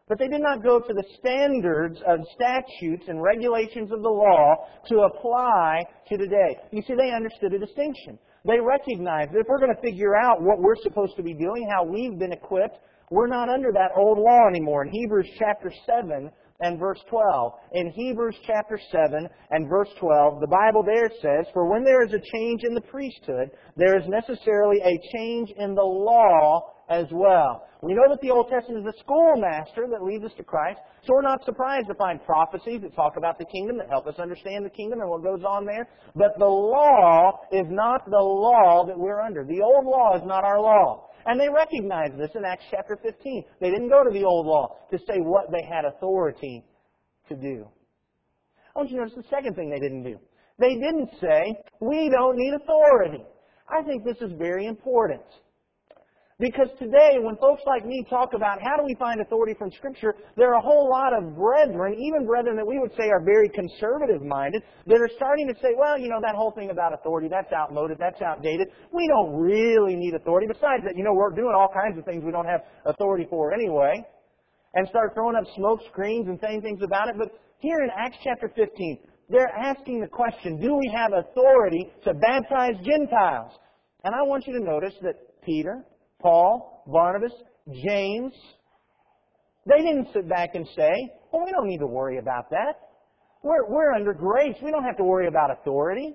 But 0.06 0.18
they 0.18 0.28
did 0.28 0.42
not 0.42 0.62
go 0.62 0.80
to 0.80 0.92
the 0.92 1.04
standards 1.18 1.99
of 2.06 2.18
statutes 2.35 3.04
and 3.09 3.23
regulations 3.23 3.90
of 3.90 4.02
the 4.02 4.09
law 4.09 4.56
to 4.88 5.00
apply 5.02 5.82
to 6.09 6.18
today. 6.18 6.59
You 6.73 6.82
see, 6.82 6.94
they 6.94 7.12
understood 7.14 7.54
a 7.54 7.59
distinction. 7.59 8.18
They 8.44 8.61
recognized 8.61 9.32
that 9.32 9.38
if 9.38 9.47
we're 9.49 9.61
going 9.61 9.75
to 9.75 9.80
figure 9.80 10.16
out 10.16 10.42
what 10.42 10.61
we're 10.61 10.76
supposed 10.82 11.16
to 11.16 11.23
be 11.23 11.32
doing, 11.32 11.68
how 11.70 11.85
we've 11.85 12.18
been 12.18 12.32
equipped, 12.32 12.76
we're 13.11 13.28
not 13.28 13.49
under 13.49 13.73
that 13.73 13.92
old 13.97 14.18
law 14.18 14.49
anymore. 14.49 14.85
In 14.85 14.92
Hebrews 14.92 15.28
chapter 15.38 15.73
7 15.87 16.30
and 16.60 16.78
verse 16.78 17.00
12, 17.08 17.52
in 17.72 17.90
Hebrews 17.90 18.36
chapter 18.46 18.78
7 18.90 19.28
and 19.50 19.68
verse 19.68 19.88
12, 19.98 20.40
the 20.40 20.46
Bible 20.46 20.82
there 20.84 21.10
says, 21.20 21.46
For 21.52 21.70
when 21.70 21.84
there 21.84 22.04
is 22.04 22.12
a 22.12 22.36
change 22.36 22.62
in 22.64 22.74
the 22.74 22.80
priesthood, 22.80 23.50
there 23.76 23.98
is 23.98 24.04
necessarily 24.08 24.78
a 24.84 25.00
change 25.16 25.50
in 25.56 25.74
the 25.74 25.82
law 25.82 26.74
as 26.90 27.06
well. 27.12 27.66
We 27.82 27.94
know 27.94 28.10
that 28.10 28.20
the 28.20 28.30
Old 28.30 28.50
Testament 28.50 28.86
is 28.86 28.92
the 28.92 29.00
schoolmaster 29.00 29.86
that 29.90 30.02
leads 30.02 30.24
us 30.24 30.32
to 30.36 30.44
Christ, 30.44 30.80
so 31.06 31.14
we're 31.14 31.22
not 31.22 31.44
surprised 31.44 31.86
to 31.86 31.94
find 31.94 32.22
prophecies 32.24 32.82
that 32.82 32.94
talk 32.94 33.16
about 33.16 33.38
the 33.38 33.46
kingdom, 33.46 33.78
that 33.78 33.88
help 33.88 34.06
us 34.06 34.18
understand 34.18 34.66
the 34.66 34.70
kingdom 34.70 35.00
and 35.00 35.08
what 35.08 35.22
goes 35.22 35.42
on 35.44 35.64
there. 35.64 35.88
But 36.14 36.38
the 36.38 36.44
law 36.44 37.40
is 37.52 37.66
not 37.70 38.04
the 38.10 38.18
law 38.18 38.84
that 38.86 38.98
we're 38.98 39.20
under. 39.20 39.44
The 39.44 39.62
old 39.62 39.86
law 39.86 40.16
is 40.16 40.22
not 40.26 40.44
our 40.44 40.60
law. 40.60 41.09
And 41.26 41.38
they 41.38 41.48
recognized 41.48 42.18
this 42.18 42.30
in 42.34 42.44
Acts 42.44 42.64
chapter 42.70 42.98
15. 43.02 43.44
They 43.60 43.70
didn't 43.70 43.88
go 43.88 44.04
to 44.04 44.10
the 44.10 44.24
old 44.24 44.46
law 44.46 44.76
to 44.90 44.98
say 44.98 45.18
what 45.18 45.50
they 45.50 45.62
had 45.62 45.84
authority 45.84 46.64
to 47.28 47.36
do. 47.36 47.66
I 48.74 48.78
want 48.78 48.90
you 48.90 48.96
to 48.96 49.02
notice 49.02 49.16
the 49.16 49.28
second 49.30 49.54
thing 49.54 49.70
they 49.70 49.80
didn't 49.80 50.04
do. 50.04 50.18
They 50.58 50.74
didn't 50.74 51.10
say, 51.20 51.54
we 51.80 52.10
don't 52.10 52.36
need 52.36 52.54
authority. 52.54 53.24
I 53.68 53.82
think 53.82 54.04
this 54.04 54.20
is 54.20 54.32
very 54.38 54.66
important. 54.66 55.22
Because 56.40 56.73
today, 56.78 57.20
when 57.20 57.37
folks 57.37 57.61
like 57.66 57.85
me 57.85 58.02
talk 58.09 58.32
about 58.32 58.64
how 58.64 58.80
do 58.80 58.82
we 58.88 58.97
find 58.99 59.20
authority 59.20 59.52
from 59.59 59.70
Scripture, 59.76 60.16
there 60.38 60.49
are 60.49 60.59
a 60.59 60.64
whole 60.64 60.88
lot 60.88 61.12
of 61.12 61.37
brethren, 61.37 61.92
even 62.00 62.25
brethren 62.25 62.56
that 62.56 62.66
we 62.66 62.78
would 62.78 62.97
say 62.97 63.12
are 63.12 63.20
very 63.20 63.50
conservative 63.50 64.25
minded, 64.25 64.62
that 64.87 64.97
are 64.97 65.11
starting 65.16 65.47
to 65.49 65.54
say, 65.61 65.76
well, 65.76 66.00
you 66.00 66.09
know, 66.09 66.18
that 66.25 66.35
whole 66.35 66.50
thing 66.52 66.70
about 66.70 66.94
authority, 66.94 67.28
that's 67.28 67.52
outmoded, 67.52 67.99
that's 68.00 68.23
outdated. 68.23 68.68
We 68.90 69.06
don't 69.06 69.37
really 69.37 69.94
need 69.97 70.14
authority. 70.14 70.47
Besides 70.49 70.82
that, 70.88 70.97
you 70.97 71.04
know, 71.04 71.12
we're 71.12 71.28
doing 71.28 71.52
all 71.54 71.68
kinds 71.68 71.99
of 71.99 72.06
things 72.06 72.25
we 72.25 72.32
don't 72.32 72.49
have 72.49 72.62
authority 72.87 73.26
for 73.28 73.52
anyway. 73.52 74.02
And 74.73 74.88
start 74.88 75.12
throwing 75.12 75.37
up 75.37 75.44
smoke 75.56 75.80
screens 75.92 76.26
and 76.28 76.38
saying 76.40 76.62
things 76.62 76.80
about 76.82 77.09
it. 77.09 77.16
But 77.18 77.37
here 77.59 77.82
in 77.85 77.90
Acts 77.94 78.16
chapter 78.25 78.50
15, 78.56 78.99
they're 79.28 79.52
asking 79.61 80.00
the 80.00 80.09
question, 80.09 80.59
do 80.59 80.75
we 80.75 80.90
have 80.97 81.12
authority 81.12 81.92
to 82.04 82.14
baptize 82.14 82.80
Gentiles? 82.82 83.52
And 84.04 84.14
I 84.14 84.23
want 84.23 84.47
you 84.47 84.59
to 84.59 84.64
notice 84.64 84.94
that 85.02 85.16
Peter, 85.44 85.85
Paul, 86.20 86.84
Barnabas, 86.86 87.32
James, 87.86 88.32
they 89.66 89.78
didn't 89.78 90.08
sit 90.12 90.28
back 90.28 90.54
and 90.54 90.66
say, 90.76 90.92
well, 91.32 91.44
we 91.44 91.52
don't 91.52 91.66
need 91.66 91.78
to 91.78 91.86
worry 91.86 92.18
about 92.18 92.50
that. 92.50 92.90
We're, 93.42 93.68
we're 93.68 93.92
under 93.92 94.12
grace. 94.12 94.56
We 94.62 94.70
don't 94.70 94.84
have 94.84 94.96
to 94.98 95.04
worry 95.04 95.26
about 95.26 95.50
authority. 95.50 96.14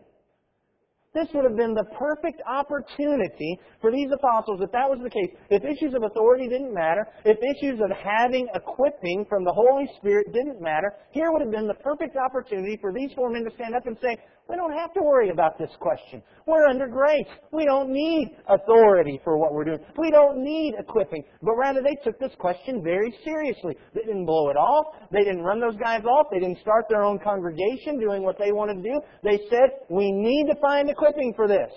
This 1.16 1.28
would 1.34 1.46
have 1.46 1.56
been 1.56 1.74
the 1.74 1.88
perfect 1.98 2.42
opportunity 2.46 3.58
for 3.80 3.90
these 3.90 4.12
apostles, 4.12 4.60
if 4.62 4.70
that 4.74 4.84
was 4.84 5.00
the 5.02 5.10
case. 5.10 5.32
If 5.50 5.64
issues 5.64 5.96
of 5.96 6.04
authority 6.04 6.50
didn't 6.50 6.74
matter, 6.74 7.08
if 7.24 7.40
issues 7.40 7.80
of 7.80 7.90
having 7.96 8.50
equipping 8.54 9.26
from 9.30 9.46
the 9.46 9.54
Holy 9.54 9.88
Spirit 9.98 10.34
didn't 10.34 10.60
matter, 10.60 10.92
here 11.12 11.32
would 11.32 11.40
have 11.42 11.52
been 11.52 11.68
the 11.68 11.80
perfect 11.80 12.18
opportunity 12.18 12.78
for 12.82 12.92
these 12.92 13.12
four 13.16 13.32
men 13.32 13.46
to 13.46 13.56
stand 13.56 13.76
up 13.76 13.88
and 13.88 13.96
say, 14.02 14.18
we 14.48 14.56
don't 14.56 14.74
have 14.74 14.94
to 14.94 15.02
worry 15.02 15.30
about 15.32 15.58
this 15.58 15.72
question. 15.80 16.22
We're 16.46 16.68
under 16.68 16.88
grace. 16.88 17.26
We 17.52 17.66
don't 17.66 17.90
need 17.90 18.38
authority 18.48 19.20
for 19.24 19.38
what 19.40 19.54
we're 19.54 19.64
doing. 19.64 19.80
We 19.98 20.12
don't 20.12 20.44
need 20.44 20.76
equipping. 20.78 21.24
But 21.42 21.56
rather, 21.56 21.82
they 21.82 21.96
took 22.04 22.20
this 22.20 22.34
question 22.38 22.84
very 22.84 23.12
seriously. 23.24 23.76
They 23.96 24.02
didn't 24.02 24.26
blow 24.26 24.50
it 24.50 24.58
off. 24.58 24.86
They 25.12 25.24
didn't 25.24 25.42
run 25.42 25.60
those 25.60 25.78
guys 25.78 26.04
off. 26.06 26.28
They 26.32 26.40
didn't 26.40 26.60
start 26.60 26.86
their 26.90 27.04
own 27.04 27.18
congregation 27.20 28.00
doing 28.00 28.22
what 28.22 28.38
they 28.38 28.52
wanted 28.52 28.84
to 28.84 28.90
do. 28.90 29.02
They 29.24 29.40
said, 29.50 29.70
we 29.90 30.12
need 30.12 30.46
to 30.54 30.60
find 30.62 30.92
equipping 30.92 31.34
for 31.36 31.48
this. 31.48 31.72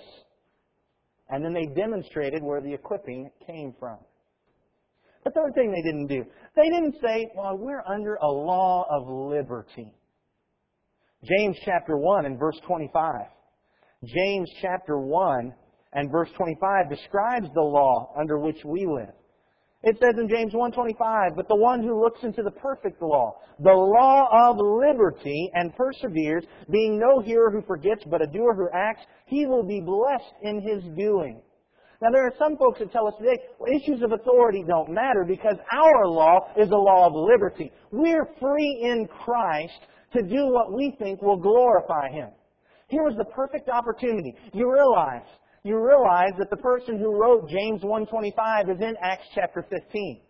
And 1.29 1.43
then 1.43 1.53
they 1.53 1.65
demonstrated 1.75 2.43
where 2.43 2.61
the 2.61 2.73
equipping 2.73 3.31
came 3.47 3.73
from. 3.79 3.97
The 5.25 5.31
third 5.31 5.53
thing 5.55 5.71
they 5.71 5.81
didn't 5.81 6.07
do, 6.07 6.23
they 6.55 6.69
didn't 6.69 6.95
say, 7.03 7.27
well, 7.35 7.57
we're 7.57 7.83
under 7.87 8.15
a 8.15 8.27
law 8.27 8.85
of 8.89 9.07
liberty. 9.07 9.93
James 11.23 11.57
chapter 11.65 11.97
1 11.97 12.25
and 12.25 12.39
verse 12.39 12.59
25. 12.65 13.25
James 14.05 14.49
chapter 14.61 14.97
1 14.97 15.53
and 15.93 16.11
verse 16.11 16.29
25 16.37 16.89
describes 16.89 17.47
the 17.53 17.61
law 17.61 18.13
under 18.17 18.39
which 18.39 18.63
we 18.63 18.85
live. 18.85 19.13
It 19.81 19.97
says 19.97 20.17
in 20.17 20.27
James 20.27 20.53
1:25, 20.53 21.35
"But 21.35 21.47
the 21.47 21.55
one 21.55 21.81
who 21.81 22.01
looks 22.01 22.23
into 22.23 22.43
the 22.43 22.51
perfect 22.51 23.01
law, 23.01 23.35
the 23.59 23.73
law 23.73 24.49
of 24.49 24.57
liberty, 24.57 25.49
and 25.53 25.75
perseveres, 25.75 26.45
being 26.69 26.99
no 26.99 27.19
hearer 27.19 27.49
who 27.49 27.61
forgets, 27.61 28.03
but 28.05 28.21
a 28.21 28.27
doer 28.27 28.53
who 28.53 28.69
acts, 28.73 29.05
he 29.25 29.45
will 29.45 29.63
be 29.63 29.79
blessed 29.79 30.33
in 30.41 30.59
his 30.59 30.83
doing." 30.95 31.41
Now 32.01 32.11
there 32.11 32.25
are 32.25 32.35
some 32.37 32.57
folks 32.57 32.79
that 32.79 32.91
tell 32.91 33.07
us 33.07 33.15
today, 33.17 33.37
well, 33.57 33.71
issues 33.71 34.01
of 34.01 34.11
authority 34.11 34.63
don't 34.63 34.89
matter 34.89 35.23
because 35.25 35.57
our 35.71 36.07
law 36.07 36.47
is 36.55 36.71
a 36.71 36.77
law 36.77 37.07
of 37.07 37.13
liberty. 37.13 37.71
We're 37.91 38.25
free 38.39 38.79
in 38.81 39.07
Christ 39.07 39.79
to 40.13 40.21
do 40.21 40.47
what 40.47 40.73
we 40.73 40.95
think 40.99 41.21
will 41.21 41.37
glorify 41.37 42.09
Him. 42.09 42.29
Here 42.87 43.03
was 43.03 43.15
the 43.17 43.25
perfect 43.25 43.69
opportunity. 43.69 44.33
You 44.53 44.71
realize, 44.71 45.27
you 45.63 45.77
realize 45.77 46.33
that 46.39 46.49
the 46.49 46.57
person 46.57 46.97
who 46.97 47.19
wrote 47.19 47.49
James 47.49 47.81
1.25 47.81 48.75
is 48.75 48.81
in 48.81 48.95
Acts 49.01 49.27
chapter 49.35 49.65
15. 49.69 50.21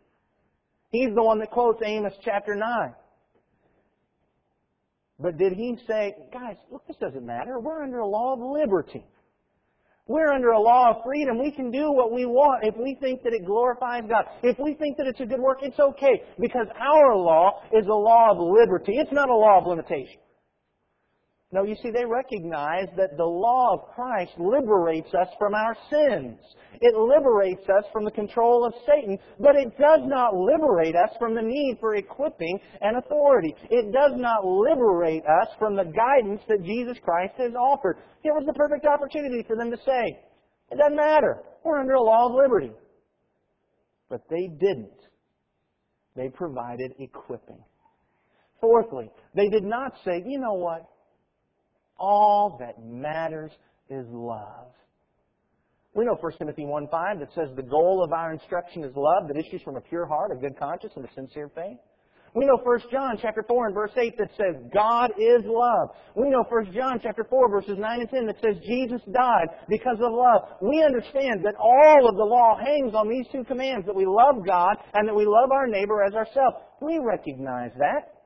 He's 0.91 1.13
the 1.15 1.23
one 1.23 1.39
that 1.39 1.51
quotes 1.51 1.81
Amos 1.85 2.13
chapter 2.23 2.55
9. 2.55 2.93
But 5.19 5.37
did 5.37 5.53
he 5.53 5.77
say, 5.87 6.15
guys, 6.31 6.55
look, 6.71 6.87
this 6.87 6.97
doesn't 6.97 7.25
matter. 7.25 7.59
We're 7.59 7.83
under 7.83 7.99
a 7.99 8.07
law 8.07 8.33
of 8.33 8.39
liberty. 8.39 9.05
We're 10.09 10.33
under 10.33 10.49
a 10.49 10.59
law 10.59 10.89
of 10.89 11.03
freedom. 11.05 11.37
We 11.37 11.51
can 11.51 11.69
do 11.69 11.91
what 11.91 12.11
we 12.11 12.25
want 12.25 12.63
if 12.63 12.75
we 12.75 12.97
think 12.99 13.21
that 13.21 13.31
it 13.31 13.45
glorifies 13.45 14.05
God. 14.09 14.25
If 14.41 14.57
we 14.57 14.73
think 14.73 14.97
that 14.97 15.05
it's 15.05 15.19
a 15.19 15.25
good 15.25 15.39
work, 15.39 15.59
it's 15.61 15.79
okay 15.79 16.23
because 16.39 16.65
our 16.81 17.15
law 17.15 17.61
is 17.71 17.85
a 17.85 17.93
law 17.93 18.31
of 18.31 18.39
liberty. 18.39 18.93
It's 18.97 19.11
not 19.11 19.29
a 19.29 19.35
law 19.35 19.59
of 19.59 19.67
limitation. 19.67 20.17
No, 21.51 21.63
you 21.63 21.75
see, 21.81 21.89
they 21.89 22.05
recognize 22.05 22.85
that 22.95 23.17
the 23.17 23.25
law 23.25 23.73
of 23.73 23.95
Christ 23.95 24.33
liberates 24.37 25.09
us 25.15 25.27
from 25.39 25.55
our 25.55 25.75
sins. 25.89 26.37
It 26.79 26.95
liberates 26.95 27.67
us 27.67 27.85
from 27.91 28.05
the 28.05 28.11
control 28.11 28.63
of 28.63 28.73
Satan, 28.85 29.17
but 29.39 29.55
it 29.55 29.75
does 29.79 30.01
not 30.03 30.35
liberate 30.35 30.95
us 30.95 31.09
from 31.17 31.33
the 31.33 31.41
need 31.41 31.77
for 31.79 31.95
equipping 31.95 32.59
and 32.81 32.97
authority. 32.97 33.55
It 33.71 33.91
does 33.91 34.11
not 34.15 34.45
liberate 34.45 35.23
us 35.25 35.47
from 35.57 35.75
the 35.75 35.85
guidance 35.85 36.41
that 36.47 36.63
Jesus 36.63 36.97
Christ 37.03 37.33
has 37.39 37.53
offered. 37.55 37.97
It 38.23 38.29
was 38.29 38.43
the 38.45 38.53
perfect 38.53 38.85
opportunity 38.85 39.43
for 39.47 39.55
them 39.55 39.71
to 39.71 39.77
say, 39.77 40.19
it 40.71 40.77
doesn't 40.77 40.95
matter. 40.95 41.41
We're 41.63 41.79
under 41.79 41.95
a 41.95 42.03
law 42.03 42.27
of 42.29 42.35
liberty. 42.35 42.71
But 44.07 44.21
they 44.29 44.47
didn't. 44.59 45.01
They 46.15 46.29
provided 46.29 46.93
equipping. 46.99 47.63
Fourthly, 48.61 49.09
they 49.35 49.49
did 49.49 49.63
not 49.63 49.93
say, 50.05 50.21
you 50.27 50.39
know 50.39 50.53
what? 50.53 50.85
All 51.99 52.57
that 52.59 52.83
matters 52.83 53.51
is 53.89 54.05
love. 54.09 54.67
We 55.95 56.05
know 56.05 56.15
1 56.19 56.33
Timothy 56.37 56.63
1.5 56.63 57.19
that 57.19 57.33
says 57.33 57.49
the 57.55 57.63
goal 57.63 58.03
of 58.03 58.13
our 58.13 58.31
instruction 58.31 58.83
is 58.83 58.93
love 58.95 59.27
that 59.27 59.37
issues 59.37 59.61
from 59.63 59.75
a 59.75 59.81
pure 59.81 60.05
heart, 60.05 60.31
a 60.31 60.35
good 60.35 60.57
conscience, 60.57 60.93
and 60.95 61.03
a 61.03 61.13
sincere 61.13 61.49
faith. 61.53 61.77
We 62.35 62.45
know 62.45 62.57
1 62.61 62.79
John 62.91 63.17
chapter 63.19 63.43
4 63.47 63.65
and 63.67 63.75
verse 63.75 63.91
8 63.97 64.13
that 64.17 64.29
says 64.37 64.55
God 64.71 65.11
is 65.17 65.41
love. 65.45 65.89
We 66.15 66.29
know 66.29 66.43
1 66.47 66.73
John 66.73 66.99
chapter 67.01 67.25
4 67.27 67.49
verses 67.49 67.77
9 67.79 67.99
and 67.99 68.09
10 68.09 68.27
that 68.27 68.35
says 68.41 68.61
Jesus 68.67 69.01
died 69.11 69.49
because 69.67 69.97
of 69.97 70.13
love. 70.13 70.61
We 70.61 70.83
understand 70.83 71.43
that 71.43 71.55
all 71.57 72.07
of 72.07 72.15
the 72.15 72.23
law 72.23 72.57
hangs 72.57 72.93
on 72.93 73.09
these 73.09 73.25
two 73.31 73.43
commands, 73.45 73.87
that 73.87 73.95
we 73.95 74.05
love 74.05 74.45
God 74.45 74.77
and 74.93 75.07
that 75.07 75.15
we 75.15 75.25
love 75.25 75.51
our 75.51 75.67
neighbor 75.67 76.03
as 76.03 76.13
ourselves. 76.13 76.57
We 76.81 76.99
recognize 76.99 77.71
that. 77.79 78.18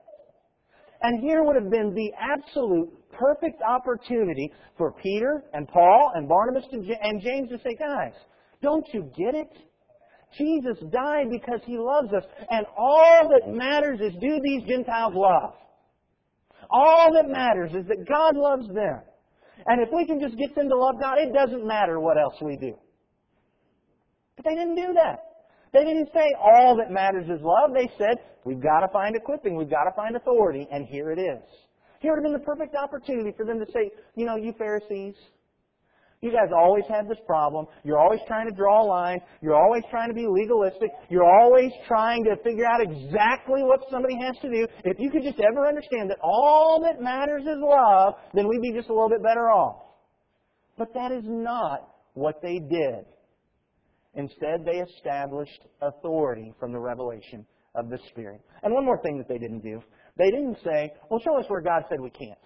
And 1.04 1.22
here 1.22 1.44
would 1.44 1.56
have 1.56 1.70
been 1.70 1.94
the 1.94 2.12
absolute 2.18 2.90
perfect 3.12 3.62
opportunity 3.62 4.52
for 4.78 4.94
Peter 4.94 5.44
and 5.54 5.68
Paul 5.68 6.12
and 6.16 6.28
Barnabas 6.28 6.64
and 6.72 7.22
James 7.22 7.50
to 7.50 7.58
say, 7.58 7.76
guys, 7.78 8.14
don't 8.62 8.86
you 8.94 9.12
get 9.18 9.36
it? 9.36 9.50
Jesus 10.38 10.78
died 10.92 11.28
because 11.30 11.60
he 11.66 11.78
loves 11.78 12.12
us. 12.14 12.24
And 12.50 12.66
all 12.78 13.30
that 13.30 13.54
matters 13.54 14.00
is 14.00 14.14
do 14.20 14.40
these 14.42 14.64
Gentiles 14.68 15.14
love? 15.16 15.54
All 16.72 17.14
that 17.14 17.30
matters 17.30 17.72
is 17.72 17.86
that 17.88 18.08
God 18.08 18.36
loves 18.36 18.68
them. 18.74 19.02
And 19.68 19.82
if 19.82 19.90
we 19.94 20.06
can 20.06 20.20
just 20.20 20.38
get 20.38 20.56
them 20.56 20.70
to 20.70 20.76
love 20.76 20.96
God, 21.00 21.18
it 21.20 21.34
doesn't 21.34 21.68
matter 21.68 22.00
what 22.00 22.18
else 22.18 22.36
we 22.42 22.58
do. 22.58 22.74
But 24.36 24.46
they 24.46 24.56
didn't 24.56 24.76
do 24.76 24.94
that. 24.94 25.20
They 25.74 25.84
didn't 25.84 26.10
say 26.14 26.34
all 26.40 26.78
that 26.78 26.92
matters 26.92 27.26
is 27.26 27.42
love. 27.42 27.74
They 27.74 27.90
said, 27.98 28.18
we've 28.46 28.62
got 28.62 28.82
to 28.82 28.88
find 28.94 29.16
equipping, 29.16 29.58
we've 29.58 29.70
got 29.70 29.86
to 29.86 29.96
find 29.96 30.16
authority, 30.16 30.68
and 30.72 30.86
here 30.86 31.12
it 31.12 31.20
is. 31.20 31.42
Here 32.00 32.12
would 32.12 32.24
have 32.24 32.32
been 32.32 32.40
the 32.40 32.46
perfect 32.46 32.76
opportunity 32.76 33.32
for 33.36 33.46
them 33.46 33.60
to 33.60 33.66
say, 33.74 33.90
you 34.16 34.26
know, 34.26 34.36
you 34.36 34.54
Pharisees, 34.58 35.16
you 36.24 36.32
guys 36.32 36.56
always 36.56 36.86
have 36.88 37.10
this 37.10 37.18
problem. 37.26 37.66
You're 37.84 38.00
always 38.00 38.22
trying 38.28 38.48
to 38.48 38.56
draw 38.56 38.82
a 38.82 38.88
line. 38.88 39.20
You're 39.42 39.62
always 39.62 39.84
trying 39.92 40.08
to 40.08 40.14
be 40.14 40.26
legalistic. 40.26 40.90
You're 41.10 41.30
always 41.30 41.70
trying 41.86 42.24
to 42.24 42.38
figure 42.44 42.66
out 42.66 42.80
exactly 42.80 43.62
what 43.64 43.82
somebody 43.92 44.16
has 44.22 44.38
to 44.42 44.50
do. 44.50 44.66
If 44.86 45.00
you 45.00 45.12
could 45.12 45.24
just 45.24 45.42
ever 45.42 45.68
understand 45.68 46.10
that 46.10 46.20
all 46.24 46.82
that 46.84 47.02
matters 47.02 47.42
is 47.42 47.58
love, 47.60 48.14
then 48.34 48.48
we'd 48.48 48.62
be 48.62 48.72
just 48.72 48.88
a 48.90 48.94
little 48.94 49.10
bit 49.10 49.22
better 49.22 49.52
off. 49.52 49.84
But 50.78 50.94
that 50.94 51.12
is 51.12 51.24
not 51.26 51.90
what 52.14 52.42
they 52.42 52.60
did. 52.60 53.04
Instead, 54.16 54.66
they 54.66 54.80
established 54.80 55.62
authority 55.82 56.54
from 56.60 56.72
the 56.72 56.80
revelation 56.80 57.46
of 57.76 57.90
the 57.90 57.98
Spirit. 58.10 58.42
And 58.62 58.74
one 58.74 58.86
more 58.86 59.02
thing 59.02 59.18
that 59.18 59.28
they 59.28 59.40
didn't 59.40 59.62
do. 59.62 59.82
They 60.18 60.30
didn't 60.30 60.58
say, 60.64 60.94
well, 61.10 61.20
show 61.20 61.38
us 61.38 61.46
where 61.48 61.62
God 61.62 61.84
said 61.90 62.00
we 62.00 62.12
can't. 62.12 62.38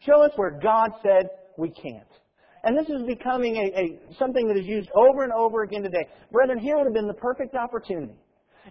Show 0.00 0.22
us 0.22 0.32
where 0.36 0.58
God 0.60 0.90
said 1.02 1.28
we 1.56 1.70
can't. 1.70 2.08
And 2.64 2.76
this 2.76 2.88
is 2.88 3.02
becoming 3.06 3.56
a, 3.56 3.78
a, 3.78 4.14
something 4.18 4.46
that 4.48 4.56
is 4.56 4.66
used 4.66 4.88
over 4.94 5.24
and 5.24 5.32
over 5.32 5.62
again 5.62 5.82
today. 5.82 6.06
Brethren, 6.30 6.58
here 6.58 6.76
would 6.76 6.86
have 6.86 6.94
been 6.94 7.08
the 7.08 7.14
perfect 7.14 7.54
opportunity. 7.54 8.18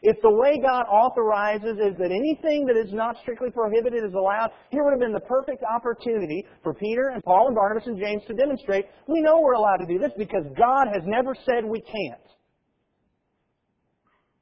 If 0.01 0.17
the 0.21 0.31
way 0.31 0.57
God 0.61 0.85
authorizes 0.89 1.77
is 1.77 1.97
that 1.99 2.11
anything 2.11 2.65
that 2.65 2.77
is 2.77 2.93
not 2.93 3.17
strictly 3.21 3.51
prohibited 3.51 4.03
is 4.03 4.13
allowed, 4.13 4.51
here 4.69 4.83
would 4.83 4.91
have 4.91 4.99
been 4.99 5.13
the 5.13 5.27
perfect 5.27 5.63
opportunity 5.63 6.45
for 6.63 6.73
Peter 6.73 7.09
and 7.09 7.23
Paul 7.23 7.47
and 7.47 7.55
Barnabas 7.55 7.87
and 7.87 7.99
James 7.99 8.23
to 8.27 8.33
demonstrate 8.33 8.85
we 9.07 9.21
know 9.21 9.41
we're 9.41 9.53
allowed 9.53 9.77
to 9.77 9.87
do 9.87 9.99
this 9.99 10.11
because 10.17 10.45
God 10.57 10.87
has 10.93 11.03
never 11.05 11.35
said 11.45 11.65
we 11.65 11.81
can't. 11.81 12.21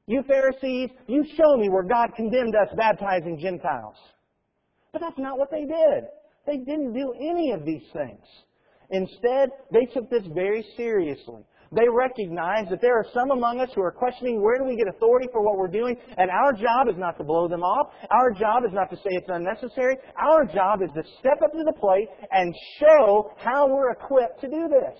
You 0.06 0.22
Pharisees, 0.26 0.90
you 1.06 1.24
show 1.36 1.56
me 1.56 1.68
where 1.68 1.84
God 1.84 2.10
condemned 2.16 2.54
us 2.56 2.68
baptizing 2.76 3.38
Gentiles. 3.40 3.94
But 4.92 5.00
that's 5.02 5.18
not 5.18 5.38
what 5.38 5.50
they 5.50 5.64
did. 5.64 6.04
They 6.46 6.56
didn't 6.56 6.94
do 6.94 7.12
any 7.20 7.52
of 7.52 7.64
these 7.64 7.84
things. 7.92 8.24
Instead, 8.90 9.50
they 9.72 9.86
took 9.94 10.10
this 10.10 10.24
very 10.34 10.64
seriously. 10.76 11.44
They 11.72 11.88
recognize 11.88 12.68
that 12.70 12.80
there 12.80 12.98
are 12.98 13.06
some 13.14 13.30
among 13.30 13.60
us 13.60 13.70
who 13.74 13.82
are 13.82 13.92
questioning 13.92 14.42
where 14.42 14.58
do 14.58 14.64
we 14.64 14.76
get 14.76 14.88
authority 14.88 15.28
for 15.32 15.40
what 15.40 15.56
we're 15.56 15.68
doing, 15.68 15.96
and 16.16 16.28
our 16.28 16.52
job 16.52 16.88
is 16.88 16.96
not 16.98 17.16
to 17.18 17.24
blow 17.24 17.46
them 17.46 17.62
off. 17.62 17.92
Our 18.10 18.32
job 18.32 18.64
is 18.66 18.72
not 18.72 18.90
to 18.90 18.96
say 18.96 19.10
it's 19.10 19.28
unnecessary. 19.28 19.96
Our 20.18 20.44
job 20.46 20.82
is 20.82 20.90
to 20.96 21.02
step 21.20 21.38
up 21.44 21.52
to 21.52 21.62
the 21.64 21.72
plate 21.78 22.08
and 22.32 22.52
show 22.80 23.32
how 23.36 23.68
we're 23.68 23.92
equipped 23.92 24.40
to 24.40 24.48
do 24.48 24.68
this. 24.68 24.98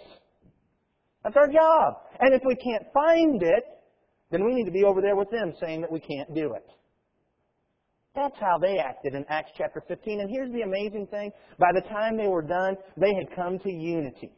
That's 1.25 1.37
our 1.37 1.49
job. 1.49 1.95
And 2.21 2.33
if 2.35 2.43
we 2.47 2.55
can't 2.55 2.85
find 2.95 3.43
it, 3.43 3.65
then 4.31 4.45
we 4.45 4.55
need 4.55 4.65
to 4.65 4.71
be 4.71 4.85
over 4.85 5.01
there 5.01 5.17
with 5.17 5.31
them 5.31 5.53
saying 5.61 5.81
that 5.81 5.91
we 5.91 5.99
can't 5.99 6.33
do 6.35 6.55
it. 6.55 6.67
That's 8.15 8.37
how 8.41 8.59
they 8.59 8.79
acted 8.79 9.15
in 9.15 9.25
Acts 9.29 9.51
chapter 9.57 9.83
15. 9.89 10.21
And 10.21 10.31
here's 10.31 10.53
the 10.53 10.63
amazing 10.63 11.09
thing. 11.11 11.33
By 11.59 11.71
the 11.75 11.83
time 11.89 12.17
they 12.17 12.29
were 12.29 12.43
done, 12.43 12.77
they 12.97 13.13
had 13.15 13.35
come 13.35 13.59
to 13.59 13.71
unity. 13.71 14.33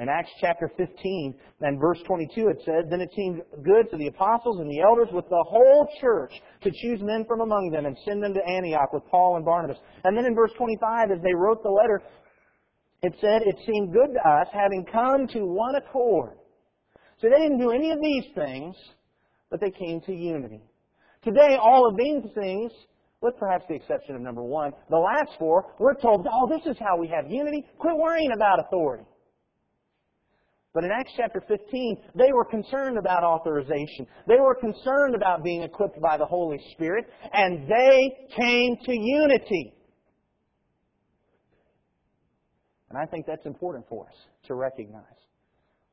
In 0.00 0.08
Acts 0.08 0.30
chapter 0.40 0.72
15 0.78 1.34
and 1.60 1.78
verse 1.78 1.98
22 2.06 2.48
it 2.48 2.56
says, 2.64 2.84
Then 2.88 3.02
it 3.02 3.10
seemed 3.14 3.42
good 3.62 3.90
to 3.90 3.98
the 3.98 4.06
apostles 4.06 4.58
and 4.58 4.70
the 4.70 4.80
elders 4.80 5.08
with 5.12 5.28
the 5.28 5.44
whole 5.46 5.86
church 6.00 6.32
to 6.62 6.70
choose 6.70 7.02
men 7.02 7.26
from 7.28 7.42
among 7.42 7.68
them 7.70 7.84
and 7.84 7.94
send 8.06 8.22
them 8.22 8.32
to 8.32 8.40
Antioch 8.48 8.94
with 8.94 9.06
Paul 9.10 9.36
and 9.36 9.44
Barnabas. 9.44 9.76
And 10.04 10.16
then 10.16 10.24
in 10.24 10.34
verse 10.34 10.52
25, 10.56 11.10
as 11.10 11.22
they 11.22 11.34
wrote 11.34 11.62
the 11.62 11.68
letter, 11.68 12.02
it 13.02 13.12
said, 13.20 13.42
It 13.42 13.56
seemed 13.66 13.92
good 13.92 14.14
to 14.14 14.26
us 14.26 14.48
having 14.52 14.86
come 14.90 15.28
to 15.34 15.40
one 15.44 15.74
accord. 15.74 16.38
So 17.20 17.28
they 17.28 17.42
didn't 17.42 17.60
do 17.60 17.70
any 17.70 17.90
of 17.90 18.00
these 18.00 18.24
things, 18.34 18.74
but 19.50 19.60
they 19.60 19.70
came 19.70 20.00
to 20.06 20.14
unity. 20.14 20.62
Today, 21.22 21.58
all 21.60 21.86
of 21.86 21.98
these 21.98 22.22
things 22.34 22.72
with 23.20 23.36
perhaps 23.36 23.66
the 23.68 23.74
exception 23.74 24.14
of 24.14 24.22
number 24.22 24.42
one. 24.42 24.72
The 24.88 24.96
last 24.96 25.38
four, 25.38 25.74
we're 25.78 25.92
told, 25.92 26.26
oh, 26.32 26.48
this 26.48 26.64
is 26.64 26.78
how 26.80 26.96
we 26.96 27.06
have 27.08 27.30
unity. 27.30 27.66
Quit 27.78 27.94
worrying 27.98 28.32
about 28.32 28.60
authority. 28.60 29.04
But 30.72 30.84
in 30.84 30.90
Acts 30.92 31.12
chapter 31.16 31.42
15, 31.48 31.96
they 32.14 32.32
were 32.32 32.44
concerned 32.44 32.96
about 32.96 33.24
authorization. 33.24 34.06
They 34.28 34.38
were 34.38 34.54
concerned 34.54 35.16
about 35.16 35.42
being 35.42 35.62
equipped 35.62 36.00
by 36.00 36.16
the 36.16 36.26
Holy 36.26 36.58
Spirit, 36.72 37.06
and 37.32 37.68
they 37.68 38.28
came 38.36 38.76
to 38.84 38.92
unity. 38.92 39.74
And 42.88 42.98
I 42.98 43.06
think 43.06 43.26
that's 43.26 43.46
important 43.46 43.84
for 43.88 44.06
us 44.06 44.14
to 44.46 44.54
recognize. 44.54 45.02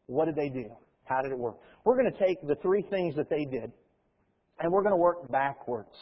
What 0.06 0.26
did 0.26 0.36
they 0.36 0.50
do? 0.50 0.70
How 1.06 1.22
did 1.22 1.32
it 1.32 1.38
work? 1.38 1.56
We're 1.84 1.98
going 1.98 2.12
to 2.12 2.20
take 2.20 2.46
the 2.48 2.56
three 2.62 2.84
things 2.90 3.16
that 3.16 3.30
they 3.30 3.46
did, 3.46 3.72
and 4.60 4.72
we're 4.72 4.84
going 4.84 4.94
to 4.94 4.98
work 4.98 5.32
backwards. 5.32 5.96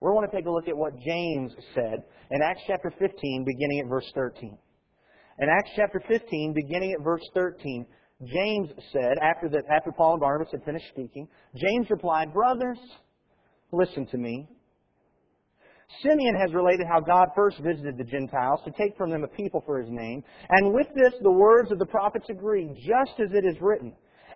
We 0.00 0.10
want 0.10 0.30
to 0.30 0.36
take 0.36 0.46
a 0.46 0.50
look 0.50 0.68
at 0.68 0.76
what 0.76 0.98
James 1.00 1.52
said 1.74 2.04
in 2.30 2.42
Acts 2.42 2.62
chapter 2.66 2.92
15, 2.98 3.44
beginning 3.44 3.80
at 3.80 3.88
verse 3.88 4.10
13. 4.14 4.56
In 5.38 5.48
Acts 5.50 5.70
chapter 5.76 6.02
15, 6.08 6.54
beginning 6.54 6.92
at 6.92 7.04
verse 7.04 7.22
13, 7.34 7.86
James 8.24 8.70
said, 8.90 9.18
after, 9.20 9.50
the, 9.50 9.62
after 9.70 9.92
Paul 9.92 10.12
and 10.12 10.20
Barnabas 10.20 10.50
had 10.50 10.64
finished 10.64 10.86
speaking, 10.88 11.28
James 11.54 11.90
replied, 11.90 12.32
Brothers, 12.32 12.78
listen 13.70 14.06
to 14.06 14.16
me. 14.16 14.48
Simeon 16.02 16.34
has 16.36 16.54
related 16.54 16.86
how 16.90 17.00
God 17.00 17.28
first 17.36 17.58
visited 17.58 17.98
the 17.98 18.04
Gentiles 18.04 18.60
to 18.64 18.70
take 18.72 18.96
from 18.96 19.10
them 19.10 19.24
a 19.24 19.28
people 19.28 19.62
for 19.66 19.78
his 19.78 19.90
name. 19.90 20.24
And 20.48 20.72
with 20.72 20.88
this, 20.94 21.12
the 21.22 21.30
words 21.30 21.70
of 21.70 21.78
the 21.78 21.86
prophets 21.86 22.26
agree, 22.30 22.68
just 22.74 23.20
as 23.20 23.30
it 23.32 23.44
is 23.44 23.60
written. 23.60 23.92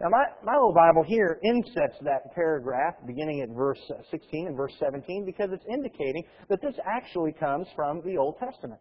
Now, 0.00 0.08
my, 0.10 0.26
my 0.44 0.52
little 0.54 0.72
Bible 0.72 1.02
here 1.02 1.40
insets 1.42 1.98
that 2.02 2.32
paragraph 2.32 2.94
beginning 3.04 3.40
at 3.40 3.48
verse 3.48 3.80
uh, 3.90 4.00
16 4.12 4.46
and 4.46 4.56
verse 4.56 4.72
17 4.78 5.24
because 5.26 5.50
it's 5.52 5.64
indicating 5.68 6.22
that 6.48 6.60
this 6.62 6.74
actually 6.86 7.32
comes 7.32 7.66
from 7.74 8.00
the 8.04 8.16
Old 8.16 8.38
Testament. 8.38 8.80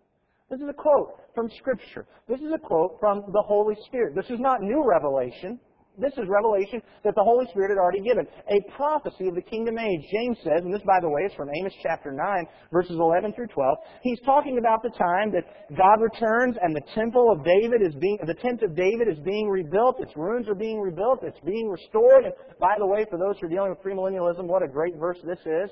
This 0.51 0.59
is 0.59 0.69
a 0.69 0.73
quote 0.73 1.19
from 1.33 1.49
Scripture. 1.57 2.05
This 2.27 2.39
is 2.39 2.51
a 2.53 2.59
quote 2.59 2.97
from 2.99 3.23
the 3.33 3.41
Holy 3.41 3.75
Spirit. 3.87 4.15
This 4.15 4.29
is 4.29 4.39
not 4.39 4.61
new 4.61 4.83
revelation. 4.87 5.59
This 5.97 6.13
is 6.13 6.29
revelation 6.29 6.77
that 7.03 7.15
the 7.15 7.25
Holy 7.25 7.49
Spirit 7.49 7.73
had 7.73 7.81
already 7.81 8.01
given. 8.05 8.27
A 8.53 8.61
prophecy 8.77 9.27
of 9.27 9.33
the 9.33 9.41
kingdom 9.41 9.79
age. 9.79 10.05
James 10.13 10.37
says, 10.43 10.61
and 10.61 10.71
this, 10.71 10.85
by 10.85 11.01
the 11.01 11.09
way, 11.09 11.25
is 11.25 11.33
from 11.33 11.49
Amos 11.49 11.73
chapter 11.81 12.11
9, 12.13 12.21
verses 12.71 13.01
11 13.01 13.33
through 13.33 13.47
12. 13.47 13.77
He's 14.03 14.19
talking 14.21 14.59
about 14.59 14.83
the 14.83 14.93
time 14.93 15.33
that 15.33 15.49
God 15.73 15.97
returns 15.97 16.55
and 16.61 16.75
the 16.75 16.85
temple 16.93 17.33
of 17.33 17.43
David 17.43 17.81
is 17.81 17.95
being, 17.95 18.19
the 18.27 18.37
tent 18.37 18.61
of 18.61 18.75
David 18.75 19.09
is 19.09 19.17
being 19.25 19.49
rebuilt. 19.49 19.97
Its 19.99 20.15
ruins 20.15 20.47
are 20.47 20.55
being 20.55 20.79
rebuilt. 20.79 21.23
It's 21.23 21.41
being 21.43 21.67
restored. 21.67 22.25
And 22.25 22.33
by 22.59 22.75
the 22.77 22.85
way, 22.85 23.05
for 23.09 23.17
those 23.17 23.41
who 23.41 23.47
are 23.47 23.49
dealing 23.49 23.73
with 23.73 23.81
premillennialism, 23.81 24.45
what 24.45 24.61
a 24.61 24.67
great 24.67 24.95
verse 24.97 25.17
this 25.25 25.41
is. 25.45 25.71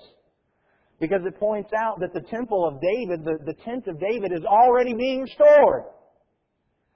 Because 1.00 1.22
it 1.28 1.38
points 1.38 1.70
out 1.78 2.00
that 2.00 2.14
the 2.14 2.26
temple 2.32 2.66
of 2.66 2.82
David, 2.82 3.26
the, 3.26 3.38
the 3.46 3.58
tent 3.64 3.86
of 3.86 4.00
David, 4.00 4.32
is 4.32 4.44
already 4.46 4.94
being 4.94 5.22
restored. 5.22 5.84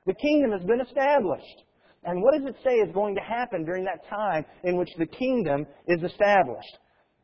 The 0.07 0.13
kingdom 0.15 0.51
has 0.51 0.65
been 0.65 0.81
established. 0.81 1.68
And 2.03 2.21
what 2.21 2.33
does 2.33 2.47
it 2.47 2.55
say 2.63 2.75
is 2.75 2.93
going 2.93 3.15
to 3.15 3.21
happen 3.21 3.65
during 3.65 3.83
that 3.85 4.07
time 4.09 4.45
in 4.63 4.77
which 4.77 4.89
the 4.97 5.05
kingdom 5.05 5.65
is 5.87 6.01
established? 6.01 6.77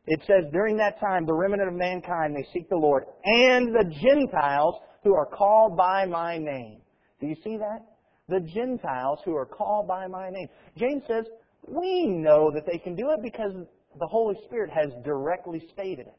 It 0.07 0.19
says, 0.27 0.51
during 0.51 0.77
that 0.77 0.99
time, 0.99 1.25
the 1.25 1.33
remnant 1.33 1.67
of 1.67 1.73
mankind 1.73 2.33
may 2.33 2.45
seek 2.53 2.69
the 2.69 2.75
Lord, 2.75 3.05
and 3.23 3.73
the 3.73 3.91
Gentiles 4.01 4.75
who 5.03 5.15
are 5.15 5.25
called 5.25 5.75
by 5.77 6.05
my 6.05 6.37
name. 6.37 6.81
Do 7.19 7.27
you 7.27 7.35
see 7.43 7.57
that? 7.57 7.79
The 8.27 8.41
Gentiles 8.53 9.19
who 9.23 9.35
are 9.35 9.45
called 9.45 9.87
by 9.87 10.07
my 10.07 10.29
name. 10.29 10.47
James 10.77 11.03
says, 11.07 11.25
we 11.67 12.05
know 12.07 12.51
that 12.53 12.65
they 12.71 12.77
can 12.77 12.95
do 12.95 13.09
it 13.11 13.19
because 13.23 13.53
the 13.99 14.07
Holy 14.07 14.35
Spirit 14.45 14.69
has 14.71 14.91
directly 15.03 15.67
stated 15.73 16.07
it. 16.07 16.17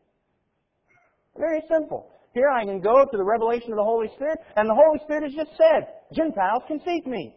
Very 1.38 1.62
simple. 1.68 2.10
Here 2.32 2.48
I 2.48 2.64
can 2.64 2.80
go 2.80 3.04
to 3.04 3.16
the 3.16 3.24
revelation 3.24 3.70
of 3.70 3.76
the 3.76 3.84
Holy 3.84 4.08
Spirit, 4.14 4.38
and 4.56 4.68
the 4.68 4.74
Holy 4.74 4.98
Spirit 5.04 5.24
has 5.24 5.34
just 5.34 5.56
said, 5.56 5.88
Gentiles 6.12 6.62
can 6.66 6.80
seek 6.84 7.06
me. 7.06 7.36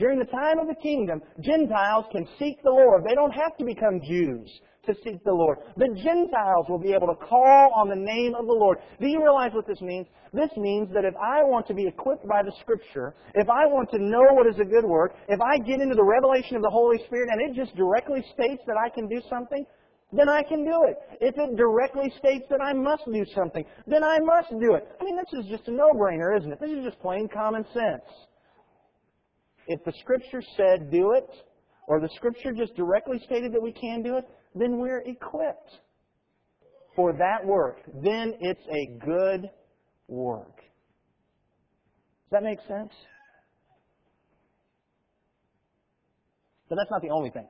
During 0.00 0.18
the 0.18 0.24
time 0.24 0.58
of 0.58 0.66
the 0.66 0.80
kingdom, 0.80 1.20
Gentiles 1.40 2.06
can 2.10 2.26
seek 2.38 2.62
the 2.62 2.70
Lord. 2.70 3.04
They 3.04 3.14
don't 3.14 3.32
have 3.32 3.54
to 3.58 3.64
become 3.66 4.00
Jews 4.00 4.48
to 4.86 4.94
seek 5.04 5.22
the 5.24 5.32
Lord. 5.32 5.58
The 5.76 5.92
Gentiles 6.02 6.64
will 6.70 6.78
be 6.78 6.94
able 6.94 7.08
to 7.08 7.26
call 7.26 7.70
on 7.76 7.90
the 7.90 8.00
name 8.00 8.34
of 8.34 8.46
the 8.46 8.56
Lord. 8.56 8.78
Do 8.98 9.06
you 9.06 9.22
realize 9.22 9.52
what 9.52 9.66
this 9.66 9.82
means? 9.82 10.06
This 10.32 10.48
means 10.56 10.88
that 10.94 11.04
if 11.04 11.12
I 11.20 11.44
want 11.44 11.66
to 11.66 11.74
be 11.74 11.86
equipped 11.86 12.26
by 12.26 12.42
the 12.42 12.52
Scripture, 12.62 13.14
if 13.34 13.50
I 13.50 13.66
want 13.66 13.90
to 13.90 13.98
know 13.98 14.24
what 14.32 14.46
is 14.46 14.58
a 14.58 14.64
good 14.64 14.86
work, 14.86 15.12
if 15.28 15.38
I 15.38 15.58
get 15.58 15.82
into 15.82 15.94
the 15.94 16.02
revelation 16.02 16.56
of 16.56 16.62
the 16.62 16.72
Holy 16.72 16.96
Spirit 17.04 17.28
and 17.30 17.42
it 17.42 17.54
just 17.54 17.76
directly 17.76 18.24
states 18.32 18.62
that 18.66 18.80
I 18.80 18.88
can 18.88 19.06
do 19.06 19.20
something, 19.28 19.66
then 20.16 20.30
I 20.30 20.42
can 20.42 20.64
do 20.64 20.88
it. 20.88 20.96
If 21.20 21.36
it 21.36 21.56
directly 21.56 22.10
states 22.18 22.46
that 22.48 22.62
I 22.62 22.72
must 22.72 23.04
do 23.04 23.26
something, 23.34 23.66
then 23.86 24.02
I 24.02 24.16
must 24.24 24.48
do 24.48 24.76
it. 24.76 24.88
I 24.98 25.04
mean, 25.04 25.16
this 25.20 25.44
is 25.44 25.50
just 25.50 25.68
a 25.68 25.72
no-brainer, 25.72 26.38
isn't 26.38 26.52
it? 26.52 26.58
This 26.58 26.70
is 26.70 26.84
just 26.86 26.98
plain 27.00 27.28
common 27.28 27.66
sense 27.74 28.08
if 29.66 29.82
the 29.84 29.92
Scripture 30.00 30.42
said 30.56 30.90
do 30.90 31.12
it, 31.12 31.28
or 31.86 32.00
the 32.00 32.10
Scripture 32.16 32.52
just 32.52 32.74
directly 32.76 33.20
stated 33.24 33.52
that 33.52 33.62
we 33.62 33.72
can 33.72 34.02
do 34.02 34.16
it, 34.16 34.24
then 34.54 34.78
we're 34.78 35.00
equipped 35.00 35.78
for 36.96 37.12
that 37.12 37.44
work. 37.44 37.78
Then 38.02 38.34
it's 38.40 38.66
a 38.68 39.04
good 39.04 39.50
work. 40.08 40.56
Does 40.56 42.32
that 42.32 42.42
make 42.42 42.58
sense? 42.68 42.92
But 46.68 46.76
that's 46.76 46.90
not 46.90 47.02
the 47.02 47.10
only 47.10 47.30
thing. 47.30 47.48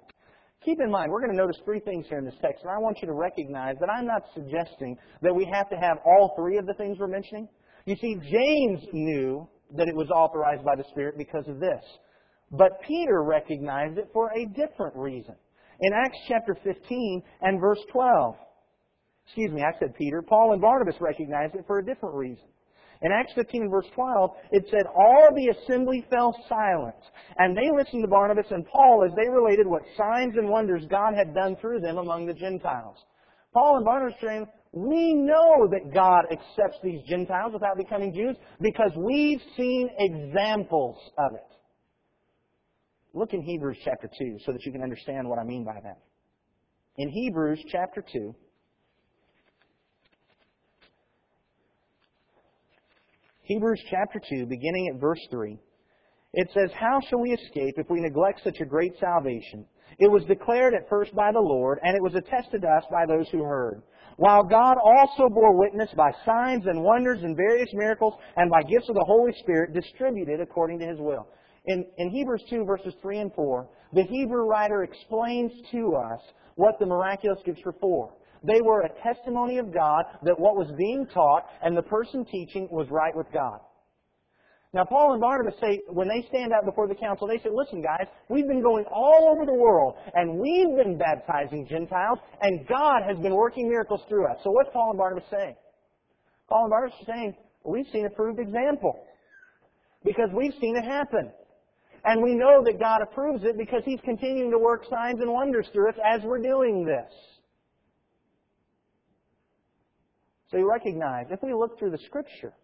Keep 0.64 0.80
in 0.80 0.90
mind, 0.90 1.10
we're 1.10 1.20
going 1.20 1.32
to 1.32 1.36
notice 1.36 1.56
three 1.64 1.80
things 1.80 2.06
here 2.08 2.18
in 2.18 2.24
this 2.24 2.34
text, 2.42 2.62
and 2.62 2.70
I 2.70 2.78
want 2.78 2.98
you 3.00 3.08
to 3.08 3.14
recognize 3.14 3.76
that 3.80 3.88
I'm 3.88 4.06
not 4.06 4.22
suggesting 4.34 4.96
that 5.22 5.34
we 5.34 5.46
have 5.50 5.70
to 5.70 5.76
have 5.76 5.98
all 6.04 6.34
three 6.36 6.58
of 6.58 6.66
the 6.66 6.74
things 6.74 6.98
we're 6.98 7.08
mentioning. 7.08 7.48
You 7.86 7.96
see, 7.96 8.16
James 8.30 8.80
knew 8.92 9.48
that 9.76 9.88
it 9.88 9.94
was 9.94 10.10
authorized 10.10 10.64
by 10.64 10.76
the 10.76 10.84
Spirit 10.90 11.16
because 11.18 11.46
of 11.48 11.60
this. 11.60 11.82
But 12.50 12.80
Peter 12.86 13.22
recognized 13.22 13.98
it 13.98 14.08
for 14.12 14.30
a 14.32 14.46
different 14.46 14.96
reason. 14.96 15.34
In 15.80 15.92
Acts 15.92 16.18
chapter 16.28 16.56
15 16.62 17.22
and 17.42 17.60
verse 17.60 17.80
12, 17.92 18.34
excuse 19.26 19.52
me, 19.52 19.62
I 19.62 19.78
said 19.78 19.94
Peter, 19.96 20.20
Paul 20.22 20.52
and 20.52 20.60
Barnabas 20.60 20.96
recognized 21.00 21.54
it 21.54 21.64
for 21.66 21.78
a 21.78 21.84
different 21.84 22.14
reason. 22.14 22.44
In 23.02 23.12
Acts 23.12 23.32
15 23.34 23.62
and 23.62 23.70
verse 23.70 23.86
12, 23.94 24.30
it 24.52 24.66
said, 24.70 24.84
All 24.94 25.28
the 25.34 25.54
assembly 25.56 26.04
fell 26.10 26.36
silent, 26.48 27.00
and 27.38 27.56
they 27.56 27.70
listened 27.74 28.02
to 28.02 28.08
Barnabas 28.08 28.50
and 28.50 28.66
Paul 28.66 29.04
as 29.08 29.16
they 29.16 29.30
related 29.30 29.66
what 29.66 29.82
signs 29.96 30.34
and 30.36 30.50
wonders 30.50 30.84
God 30.90 31.14
had 31.14 31.34
done 31.34 31.56
through 31.60 31.80
them 31.80 31.96
among 31.96 32.26
the 32.26 32.34
Gentiles. 32.34 32.98
Paul 33.54 33.76
and 33.76 33.86
Barnabas 33.86 34.20
we 34.72 35.14
know 35.14 35.68
that 35.70 35.92
God 35.92 36.26
accepts 36.30 36.78
these 36.82 37.00
Gentiles 37.08 37.52
without 37.52 37.76
becoming 37.76 38.14
Jews 38.14 38.36
because 38.60 38.92
we've 38.96 39.40
seen 39.56 39.88
examples 39.98 40.96
of 41.18 41.34
it. 41.34 41.46
Look 43.12 43.32
in 43.32 43.42
Hebrews 43.42 43.78
chapter 43.84 44.08
2 44.18 44.38
so 44.46 44.52
that 44.52 44.64
you 44.64 44.70
can 44.70 44.82
understand 44.82 45.28
what 45.28 45.40
I 45.40 45.44
mean 45.44 45.64
by 45.64 45.80
that. 45.82 45.98
In 46.98 47.08
Hebrews 47.08 47.60
chapter 47.72 48.04
2, 48.12 48.34
Hebrews 53.42 53.82
chapter 53.90 54.20
2, 54.30 54.46
beginning 54.46 54.92
at 54.94 55.00
verse 55.00 55.18
3. 55.28 55.58
It 56.34 56.48
says, 56.54 56.70
How 56.78 57.00
shall 57.08 57.18
we 57.18 57.32
escape 57.32 57.74
if 57.78 57.90
we 57.90 58.00
neglect 58.00 58.42
such 58.44 58.60
a 58.60 58.64
great 58.64 58.92
salvation? 59.00 59.66
It 59.98 60.08
was 60.08 60.22
declared 60.26 60.74
at 60.74 60.88
first 60.88 61.12
by 61.16 61.32
the 61.32 61.40
Lord, 61.40 61.80
and 61.82 61.96
it 61.96 62.02
was 62.02 62.14
attested 62.14 62.62
to 62.62 62.68
us 62.68 62.84
by 62.92 63.06
those 63.06 63.28
who 63.30 63.42
heard. 63.42 63.82
While 64.20 64.42
God 64.42 64.76
also 64.84 65.30
bore 65.30 65.56
witness 65.56 65.88
by 65.96 66.12
signs 66.26 66.66
and 66.66 66.84
wonders 66.84 67.20
and 67.22 67.34
various 67.34 67.70
miracles 67.72 68.12
and 68.36 68.50
by 68.50 68.62
gifts 68.64 68.90
of 68.90 68.94
the 68.94 69.04
Holy 69.06 69.32
Spirit 69.38 69.72
distributed 69.72 70.42
according 70.42 70.78
to 70.80 70.86
His 70.86 70.98
will. 70.98 71.26
In, 71.64 71.86
in 71.96 72.10
Hebrews 72.10 72.44
2 72.50 72.66
verses 72.66 72.92
3 73.00 73.18
and 73.18 73.32
4, 73.32 73.66
the 73.94 74.02
Hebrew 74.02 74.42
writer 74.42 74.82
explains 74.82 75.50
to 75.72 75.94
us 75.94 76.20
what 76.56 76.78
the 76.78 76.84
miraculous 76.84 77.38
gifts 77.46 77.62
were 77.64 77.74
for. 77.80 78.12
They 78.44 78.60
were 78.60 78.82
a 78.82 79.02
testimony 79.02 79.56
of 79.56 79.72
God 79.72 80.04
that 80.24 80.38
what 80.38 80.54
was 80.54 80.70
being 80.76 81.06
taught 81.14 81.46
and 81.62 81.74
the 81.74 81.80
person 81.80 82.26
teaching 82.26 82.68
was 82.70 82.88
right 82.90 83.16
with 83.16 83.32
God. 83.32 83.60
Now, 84.72 84.84
Paul 84.84 85.12
and 85.12 85.20
Barnabas 85.20 85.58
say, 85.60 85.80
when 85.88 86.06
they 86.06 86.24
stand 86.28 86.52
out 86.52 86.64
before 86.64 86.86
the 86.86 86.94
council, 86.94 87.26
they 87.26 87.38
say, 87.38 87.50
listen, 87.52 87.82
guys, 87.82 88.06
we've 88.28 88.46
been 88.46 88.62
going 88.62 88.84
all 88.92 89.34
over 89.34 89.44
the 89.44 89.54
world, 89.54 89.96
and 90.14 90.38
we've 90.38 90.76
been 90.76 90.96
baptizing 90.96 91.66
Gentiles, 91.68 92.20
and 92.40 92.66
God 92.68 93.02
has 93.04 93.18
been 93.18 93.34
working 93.34 93.68
miracles 93.68 94.00
through 94.08 94.26
us. 94.26 94.38
So 94.44 94.50
what's 94.52 94.70
Paul 94.72 94.90
and 94.90 94.98
Barnabas 94.98 95.28
saying? 95.28 95.56
Paul 96.48 96.64
and 96.64 96.70
Barnabas 96.70 96.96
are 97.02 97.12
saying, 97.12 97.34
we've 97.64 97.86
seen 97.92 98.06
a 98.06 98.10
proved 98.10 98.38
example. 98.38 98.94
Because 100.04 100.30
we've 100.32 100.54
seen 100.60 100.76
it 100.76 100.84
happen. 100.84 101.32
And 102.04 102.22
we 102.22 102.34
know 102.34 102.62
that 102.64 102.78
God 102.78 103.00
approves 103.02 103.42
it 103.44 103.58
because 103.58 103.82
He's 103.84 104.00
continuing 104.04 104.50
to 104.52 104.58
work 104.58 104.84
signs 104.88 105.20
and 105.20 105.30
wonders 105.30 105.66
through 105.72 105.90
us 105.90 105.96
as 106.14 106.22
we're 106.24 106.40
doing 106.40 106.86
this. 106.86 107.12
So 110.50 110.56
you 110.56 110.70
recognize, 110.70 111.26
if 111.30 111.40
we 111.42 111.52
look 111.52 111.78
through 111.78 111.90
the 111.90 111.98
Scripture, 112.06 112.54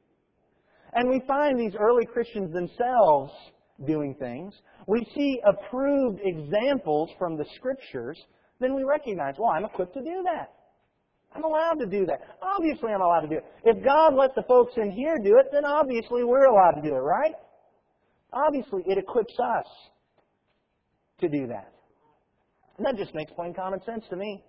and 0.95 1.09
we 1.09 1.21
find 1.27 1.59
these 1.59 1.75
early 1.79 2.07
Christians 2.07 2.53
themselves 2.53 3.33
doing 3.87 4.15
things, 4.19 4.55
we 4.87 5.07
see 5.15 5.41
approved 5.47 6.21
examples 6.23 7.11
from 7.19 7.37
the 7.37 7.45
Scriptures, 7.57 8.19
then 8.61 8.75
we 8.75 8.85
recognize, 8.85 9.35
well, 9.39 9.51
I'm 9.51 9.65
equipped 9.65 9.95
to 9.95 10.01
do 10.01 10.25
that. 10.25 10.53
I'm 11.35 11.45
allowed 11.45 11.79
to 11.81 11.87
do 11.87 12.07
that. 12.07 12.21
Obviously, 12.41 12.93
I'm 12.93 13.03
allowed 13.03 13.21
to 13.21 13.29
do 13.29 13.37
it. 13.37 13.45
If 13.65 13.85
God 13.85 14.15
let 14.15 14.35
the 14.35 14.43
folks 14.49 14.73
in 14.77 14.91
here 14.91 15.19
do 15.23 15.39
it, 15.39 15.47
then 15.53 15.65
obviously 15.65 16.25
we're 16.25 16.47
allowed 16.47 16.81
to 16.81 16.83
do 16.83 16.95
it, 16.95 17.01
right? 17.01 17.35
Obviously, 18.33 18.83
it 18.87 18.97
equips 18.97 19.35
us 19.39 19.67
to 21.21 21.29
do 21.29 21.47
that. 21.49 21.73
And 22.79 22.87
that 22.87 22.97
just 22.97 23.15
makes 23.15 23.33
plain 23.33 23.55
common 23.55 23.81
sense 23.85 24.05
to 24.11 24.17
me. 24.17 24.43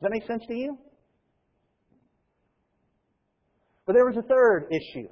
Does 0.00 0.02
that 0.02 0.10
make 0.10 0.26
sense 0.26 0.42
to 0.48 0.54
you? 0.54 0.78
But 3.86 3.94
there 3.94 4.06
was 4.06 4.16
a 4.16 4.22
third 4.22 4.68
issue. 4.70 5.08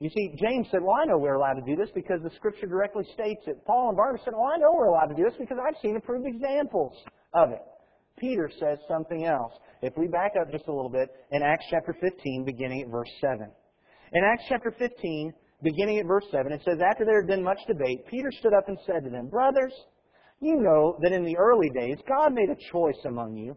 You 0.00 0.10
see, 0.10 0.34
James 0.38 0.68
said, 0.70 0.80
Well, 0.82 0.96
I 1.00 1.06
know 1.06 1.18
we're 1.18 1.34
allowed 1.34 1.54
to 1.54 1.66
do 1.66 1.74
this 1.74 1.90
because 1.94 2.20
the 2.22 2.30
Scripture 2.36 2.66
directly 2.66 3.04
states 3.14 3.42
it. 3.46 3.64
Paul 3.66 3.88
and 3.88 3.96
Barnabas 3.96 4.24
said, 4.24 4.34
Well, 4.34 4.50
I 4.54 4.58
know 4.58 4.72
we're 4.74 4.86
allowed 4.86 5.06
to 5.06 5.14
do 5.14 5.24
this 5.24 5.38
because 5.38 5.58
I've 5.58 5.80
seen 5.82 5.96
approved 5.96 6.26
examples 6.26 6.96
of 7.34 7.50
it. 7.50 7.62
Peter 8.18 8.50
says 8.58 8.78
something 8.88 9.24
else. 9.24 9.52
If 9.82 9.96
we 9.96 10.08
back 10.08 10.32
up 10.40 10.50
just 10.50 10.66
a 10.66 10.72
little 10.72 10.90
bit, 10.90 11.08
in 11.30 11.42
Acts 11.42 11.64
chapter 11.70 11.96
15, 12.00 12.44
beginning 12.44 12.82
at 12.82 12.88
verse 12.88 13.10
7. 13.20 13.48
In 14.12 14.24
Acts 14.24 14.44
chapter 14.48 14.74
15, 14.76 15.32
beginning 15.62 15.98
at 15.98 16.06
verse 16.06 16.24
7, 16.30 16.52
it 16.52 16.62
says, 16.64 16.78
After 16.80 17.04
there 17.04 17.20
had 17.20 17.28
been 17.28 17.42
much 17.42 17.58
debate, 17.66 18.06
Peter 18.10 18.30
stood 18.38 18.54
up 18.54 18.68
and 18.68 18.78
said 18.86 19.04
to 19.04 19.10
them, 19.10 19.28
Brothers, 19.28 19.72
you 20.40 20.56
know 20.56 20.96
that 21.02 21.12
in 21.12 21.24
the 21.24 21.36
early 21.36 21.70
days 21.70 21.98
God 22.08 22.32
made 22.32 22.50
a 22.50 22.72
choice 22.72 22.98
among 23.04 23.36
you 23.36 23.56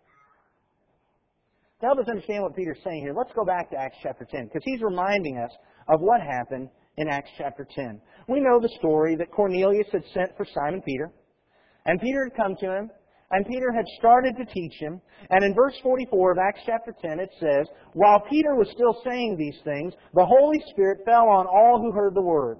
To 1.81 1.87
help 1.87 1.97
us 1.97 2.07
understand 2.07 2.43
what 2.43 2.55
Peter's 2.55 2.77
saying 2.83 3.01
here, 3.01 3.13
let's 3.17 3.33
go 3.35 3.43
back 3.43 3.71
to 3.71 3.75
Acts 3.75 3.97
chapter 4.03 4.23
10, 4.23 4.45
because 4.45 4.61
he's 4.63 4.81
reminding 4.83 5.39
us 5.39 5.51
of 5.89 5.99
what 5.99 6.21
happened 6.21 6.69
in 6.97 7.07
Acts 7.07 7.31
chapter 7.39 7.67
10. 7.73 7.99
We 8.27 8.39
know 8.39 8.59
the 8.59 8.69
story 8.77 9.15
that 9.15 9.31
Cornelius 9.31 9.87
had 9.91 10.03
sent 10.13 10.37
for 10.37 10.45
Simon 10.53 10.83
Peter, 10.83 11.11
and 11.85 11.99
Peter 11.99 12.25
had 12.25 12.37
come 12.37 12.55
to 12.59 12.71
him, 12.71 12.91
and 13.31 13.47
Peter 13.47 13.71
had 13.71 13.85
started 13.97 14.35
to 14.37 14.45
teach 14.53 14.73
him. 14.79 15.01
And 15.31 15.43
in 15.43 15.55
verse 15.55 15.73
44 15.81 16.33
of 16.33 16.37
Acts 16.37 16.59
chapter 16.67 16.93
10, 17.01 17.19
it 17.19 17.31
says, 17.39 17.65
While 17.93 18.19
Peter 18.29 18.53
was 18.53 18.69
still 18.71 19.01
saying 19.03 19.37
these 19.37 19.57
things, 19.63 19.93
the 20.13 20.25
Holy 20.25 20.61
Spirit 20.69 20.99
fell 21.03 21.29
on 21.29 21.47
all 21.47 21.81
who 21.81 21.91
heard 21.91 22.13
the 22.13 22.21
word. 22.21 22.59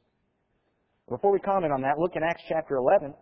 Before 1.11 1.33
we 1.33 1.39
comment 1.39 1.73
on 1.73 1.81
that, 1.81 1.99
look 1.99 2.15
in 2.15 2.23
Acts 2.23 2.41
chapter 2.47 2.77
11. 2.77 3.13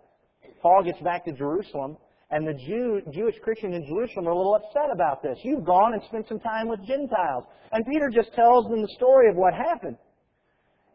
Paul 0.61 0.83
gets 0.83 1.01
back 1.01 1.25
to 1.25 1.33
Jerusalem, 1.33 1.97
and 2.29 2.45
the 2.45 2.53
Jew, 2.53 3.01
Jewish 3.11 3.33
Christians 3.41 3.73
in 3.73 3.83
Jerusalem 3.89 4.27
are 4.27 4.37
a 4.37 4.37
little 4.37 4.53
upset 4.53 4.93
about 4.93 5.23
this. 5.23 5.39
You've 5.41 5.65
gone 5.65 5.93
and 5.93 6.03
spent 6.05 6.27
some 6.27 6.39
time 6.39 6.69
with 6.69 6.85
Gentiles. 6.85 7.45
And 7.71 7.83
Peter 7.89 8.13
just 8.13 8.31
tells 8.35 8.69
them 8.69 8.83
the 8.83 8.93
story 8.93 9.27
of 9.27 9.35
what 9.35 9.55
happened. 9.55 9.97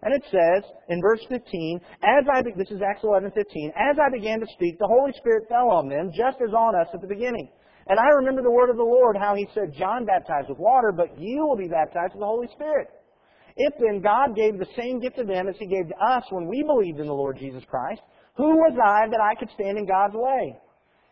And 0.07 0.15
it 0.15 0.23
says 0.31 0.63
in 0.89 1.03
verse 1.03 1.19
15, 1.29 1.81
as 2.05 2.25
I, 2.33 2.43
this 2.55 2.71
is 2.71 2.79
Acts 2.81 3.03
11, 3.03 3.33
15, 3.35 3.73
as 3.75 3.99
I 3.99 4.07
began 4.15 4.39
to 4.39 4.47
speak, 4.55 4.79
the 4.79 4.87
Holy 4.87 5.11
Spirit 5.19 5.49
fell 5.49 5.75
on 5.75 5.89
them, 5.89 6.13
just 6.15 6.39
as 6.47 6.55
on 6.55 6.79
us 6.79 6.87
at 6.95 7.01
the 7.01 7.11
beginning. 7.11 7.51
And 7.89 7.99
I 7.99 8.07
remember 8.23 8.43
the 8.43 8.55
word 8.55 8.71
of 8.71 8.77
the 8.77 8.87
Lord, 8.87 9.17
how 9.19 9.35
he 9.35 9.49
said, 9.53 9.75
John 9.77 10.07
baptized 10.07 10.49
with 10.49 10.59
water, 10.59 10.93
but 10.95 11.19
you 11.19 11.45
will 11.45 11.57
be 11.57 11.67
baptized 11.67 12.15
with 12.15 12.21
the 12.21 12.31
Holy 12.31 12.47
Spirit. 12.55 12.87
If 13.57 13.75
then 13.79 14.01
God 14.01 14.35
gave 14.35 14.59
the 14.59 14.67
same 14.77 15.01
gift 15.01 15.17
to 15.17 15.25
them 15.25 15.49
as 15.49 15.55
He 15.59 15.67
gave 15.67 15.89
to 15.89 16.05
us 16.05 16.25
when 16.31 16.49
we 16.49 16.63
believed 16.63 16.99
in 16.99 17.07
the 17.07 17.15
Lord 17.15 17.39
Jesus 17.39 17.63
Christ, 17.69 18.01
who 18.37 18.49
was 18.49 18.77
I 18.83 19.09
that 19.09 19.21
I 19.21 19.35
could 19.39 19.51
stand 19.55 19.79
in 19.79 19.87
God's 19.87 20.15
way? 20.15 20.59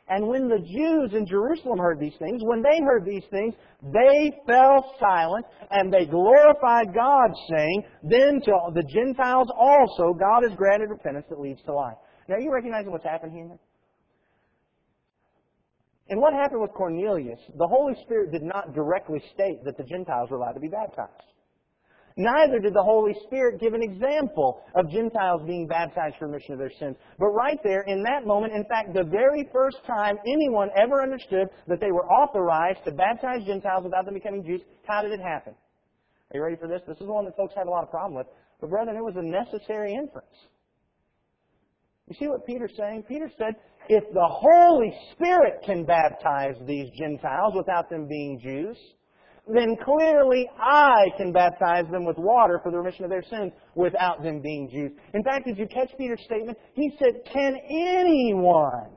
And 0.09 0.27
when 0.27 0.49
the 0.49 0.59
Jews 0.59 1.15
in 1.15 1.27
Jerusalem 1.27 1.79
heard 1.79 2.01
these 2.01 2.17
things, 2.19 2.43
when 2.45 2.61
they 2.61 2.81
heard 2.85 3.05
these 3.07 3.23
things, 3.31 3.55
they 3.83 4.33
fell 4.47 4.95
silent 4.99 5.47
and 5.71 5.93
they 5.93 6.05
glorified 6.05 6.93
God, 6.93 7.31
saying, 7.49 7.85
Then 8.03 8.41
to 8.45 8.53
the 8.75 8.83
Gentiles 8.83 9.49
also 9.57 10.13
God 10.13 10.43
has 10.43 10.57
granted 10.57 10.91
repentance 10.91 11.27
that 11.31 11.41
leads 11.41 11.63
to 11.63 11.73
life. 11.73 11.97
Now, 12.29 12.35
are 12.35 12.41
you 12.41 12.53
recognizing 12.53 12.91
what's 12.91 13.05
happened 13.05 13.33
here? 13.33 13.57
And 16.09 16.21
what 16.21 16.35
happened 16.35 16.61
with 16.61 16.73
Cornelius, 16.73 17.39
the 17.57 17.67
Holy 17.67 17.95
Spirit 18.05 18.33
did 18.33 18.43
not 18.43 18.75
directly 18.75 19.23
state 19.33 19.65
that 19.65 19.77
the 19.79 19.85
Gentiles 19.85 20.29
were 20.31 20.37
allowed 20.37 20.53
to 20.53 20.61
be 20.61 20.69
baptized. 20.69 21.32
Neither 22.17 22.59
did 22.59 22.75
the 22.75 22.83
Holy 22.83 23.15
Spirit 23.27 23.61
give 23.61 23.75
an 23.75 23.83
example 23.83 24.61
of 24.75 24.91
Gentiles 24.91 25.43
being 25.47 25.67
baptized 25.67 26.17
for 26.19 26.27
remission 26.27 26.53
of 26.53 26.59
their 26.59 26.73
sins. 26.79 26.97
But 27.19 27.29
right 27.29 27.59
there, 27.65 27.83
in 27.83 28.03
that 28.03 28.27
moment, 28.27 28.53
in 28.53 28.65
fact, 28.65 28.93
the 28.93 29.05
very 29.05 29.49
first 29.53 29.79
time 29.87 30.17
anyone 30.27 30.69
ever 30.77 31.03
understood 31.03 31.49
that 31.69 31.81
they 31.81 31.91
were 31.91 32.07
authorized 32.07 32.85
to 32.85 32.93
baptize 32.93 33.45
Gentiles 33.47 33.85
without 33.85 34.05
them 34.05 34.15
becoming 34.15 34.45
Jews, 34.45 34.61
how 34.87 35.03
did 35.03 35.13
it 35.13 35.21
happen? 35.21 35.55
Are 36.33 36.37
you 36.37 36.43
ready 36.43 36.57
for 36.57 36.69
this? 36.69 36.83
This 36.87 36.97
is 36.99 37.07
the 37.07 37.13
one 37.13 37.25
that 37.25 37.37
folks 37.37 37.55
have 37.57 37.67
a 37.67 37.71
lot 37.71 37.85
of 37.85 37.91
problem 37.91 38.15
with. 38.15 38.27
But 38.61 38.71
brethren, 38.71 38.97
it 38.97 39.05
was 39.05 39.17
a 39.17 39.23
necessary 39.23 39.95
inference. 39.95 40.37
You 42.09 42.17
see 42.19 42.29
what 42.29 42.47
Peter's 42.47 42.73
saying? 42.77 43.05
Peter 43.09 43.31
said, 43.39 43.55
if 43.89 44.05
the 44.13 44.29
Holy 44.29 44.93
Spirit 45.13 45.63
can 45.65 45.85
baptize 45.85 46.57
these 46.67 46.91
Gentiles 46.99 47.55
without 47.57 47.91
them 47.91 48.07
being 48.07 48.39
Jews, 48.41 48.77
then 49.49 49.77
clearly 49.85 50.49
I 50.59 51.07
can 51.17 51.33
baptize 51.33 51.85
them 51.91 52.05
with 52.05 52.17
water 52.17 52.61
for 52.63 52.71
the 52.71 52.79
remission 52.79 53.05
of 53.05 53.11
their 53.11 53.25
sins 53.25 53.53
without 53.75 54.23
them 54.23 54.41
being 54.41 54.71
Jews. 54.71 54.93
In 55.15 55.23
fact, 55.25 55.47
did 55.47 55.59
you 55.59 55.67
catch 55.67 55.91
Peter's 55.99 56.23
statement? 56.25 56.57
He 56.75 56.93
said, 56.99 57.23
Can 57.33 57.57
anyone 57.69 58.91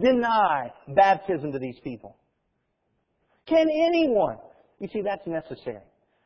deny 0.00 0.72
baptism 0.88 1.52
to 1.52 1.58
these 1.58 1.78
people? 1.84 2.16
Can 3.46 3.68
anyone? 3.70 4.38
You 4.80 4.88
see, 4.92 5.02
that's 5.02 5.26
necessary. 5.26 5.82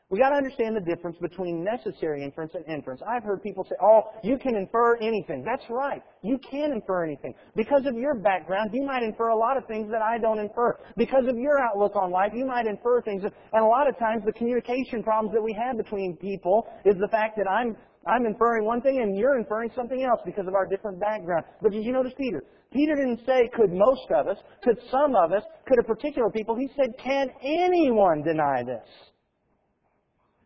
We 0.08 0.20
got 0.20 0.30
to 0.30 0.36
understand 0.36 0.76
the 0.76 0.80
difference 0.80 1.16
between 1.20 1.64
necessary 1.64 2.22
inference 2.22 2.52
and 2.54 2.64
inference. 2.68 3.00
I've 3.02 3.24
heard 3.24 3.42
people 3.42 3.64
say, 3.64 3.74
"Oh, 3.82 4.02
you 4.22 4.38
can 4.38 4.54
infer 4.54 4.96
anything." 4.98 5.42
That's 5.42 5.68
right. 5.68 6.00
You 6.22 6.38
can 6.38 6.70
infer 6.70 7.04
anything. 7.04 7.34
Because 7.56 7.86
of 7.86 7.96
your 7.96 8.14
background, 8.14 8.70
you 8.72 8.84
might 8.84 9.02
infer 9.02 9.30
a 9.30 9.36
lot 9.36 9.56
of 9.56 9.66
things 9.66 9.90
that 9.90 10.02
I 10.02 10.18
don't 10.18 10.38
infer. 10.38 10.78
Because 10.96 11.26
of 11.26 11.36
your 11.36 11.58
outlook 11.58 11.96
on 11.96 12.12
life, 12.12 12.30
you 12.34 12.46
might 12.46 12.66
infer 12.66 13.02
things. 13.02 13.24
And 13.24 13.64
a 13.64 13.66
lot 13.66 13.88
of 13.88 13.98
times, 13.98 14.22
the 14.24 14.32
communication 14.32 15.02
problems 15.02 15.34
that 15.34 15.42
we 15.42 15.52
have 15.54 15.76
between 15.76 16.16
people 16.18 16.68
is 16.84 16.94
the 17.00 17.08
fact 17.08 17.36
that 17.38 17.50
I'm 17.50 17.76
I'm 18.06 18.26
inferring 18.26 18.64
one 18.64 18.80
thing 18.82 19.00
and 19.02 19.18
you're 19.18 19.36
inferring 19.36 19.70
something 19.74 20.04
else 20.04 20.20
because 20.24 20.46
of 20.46 20.54
our 20.54 20.66
different 20.66 21.00
background. 21.00 21.44
But 21.60 21.72
did 21.72 21.82
you 21.82 21.92
notice 21.92 22.12
Peter? 22.16 22.44
Peter 22.72 22.94
didn't 22.94 23.26
say, 23.26 23.50
could 23.52 23.72
most 23.72 24.08
of 24.14 24.28
us, 24.28 24.38
could 24.62 24.78
some 24.88 25.16
of 25.16 25.32
us, 25.32 25.42
could 25.66 25.80
a 25.80 25.82
particular 25.82 26.30
people. 26.30 26.56
He 26.56 26.70
said, 26.76 26.94
can 27.02 27.28
anyone 27.42 28.22
deny 28.22 28.62
this? 28.62 28.86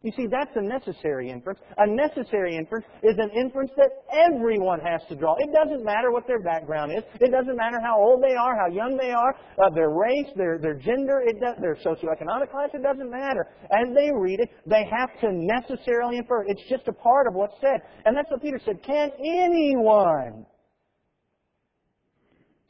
You 0.03 0.13
see, 0.17 0.27
that's 0.31 0.51
a 0.57 0.63
necessary 0.63 1.29
inference. 1.29 1.61
A 1.77 1.87
necessary 1.87 2.57
inference 2.57 2.87
is 3.03 3.17
an 3.19 3.31
inference 3.37 3.71
that 3.77 3.91
everyone 4.11 4.81
has 4.81 5.03
to 5.11 5.15
draw. 5.15 5.37
It 5.39 5.53
doesn't 5.53 5.85
matter 5.85 6.11
what 6.11 6.27
their 6.27 6.41
background 6.41 6.93
is. 6.97 7.05
It 7.21 7.31
doesn't 7.31 7.55
matter 7.55 7.79
how 7.83 8.01
old 8.01 8.23
they 8.23 8.35
are, 8.35 8.57
how 8.57 8.73
young 8.73 8.97
they 8.97 9.11
are, 9.11 9.37
uh, 9.63 9.69
their 9.75 9.91
race, 9.91 10.33
their, 10.37 10.59
their 10.59 10.73
gender, 10.73 11.21
it 11.27 11.37
does, 11.39 11.57
their 11.61 11.77
socioeconomic 11.85 12.51
class. 12.51 12.71
It 12.73 12.83
doesn't 12.83 13.11
matter. 13.11 13.47
As 13.65 13.95
they 13.95 14.11
read 14.11 14.41
it, 14.41 14.49
they 14.65 14.89
have 14.91 15.11
to 15.21 15.29
necessarily 15.33 16.17
infer. 16.17 16.45
It's 16.47 16.67
just 16.71 16.89
a 16.89 16.95
part 16.95 17.27
of 17.27 17.35
what's 17.35 17.61
said. 17.61 17.83
And 18.07 18.17
that's 18.17 18.31
what 18.31 18.41
Peter 18.41 18.61
said. 18.65 18.83
Can 18.83 19.11
anyone 19.19 20.47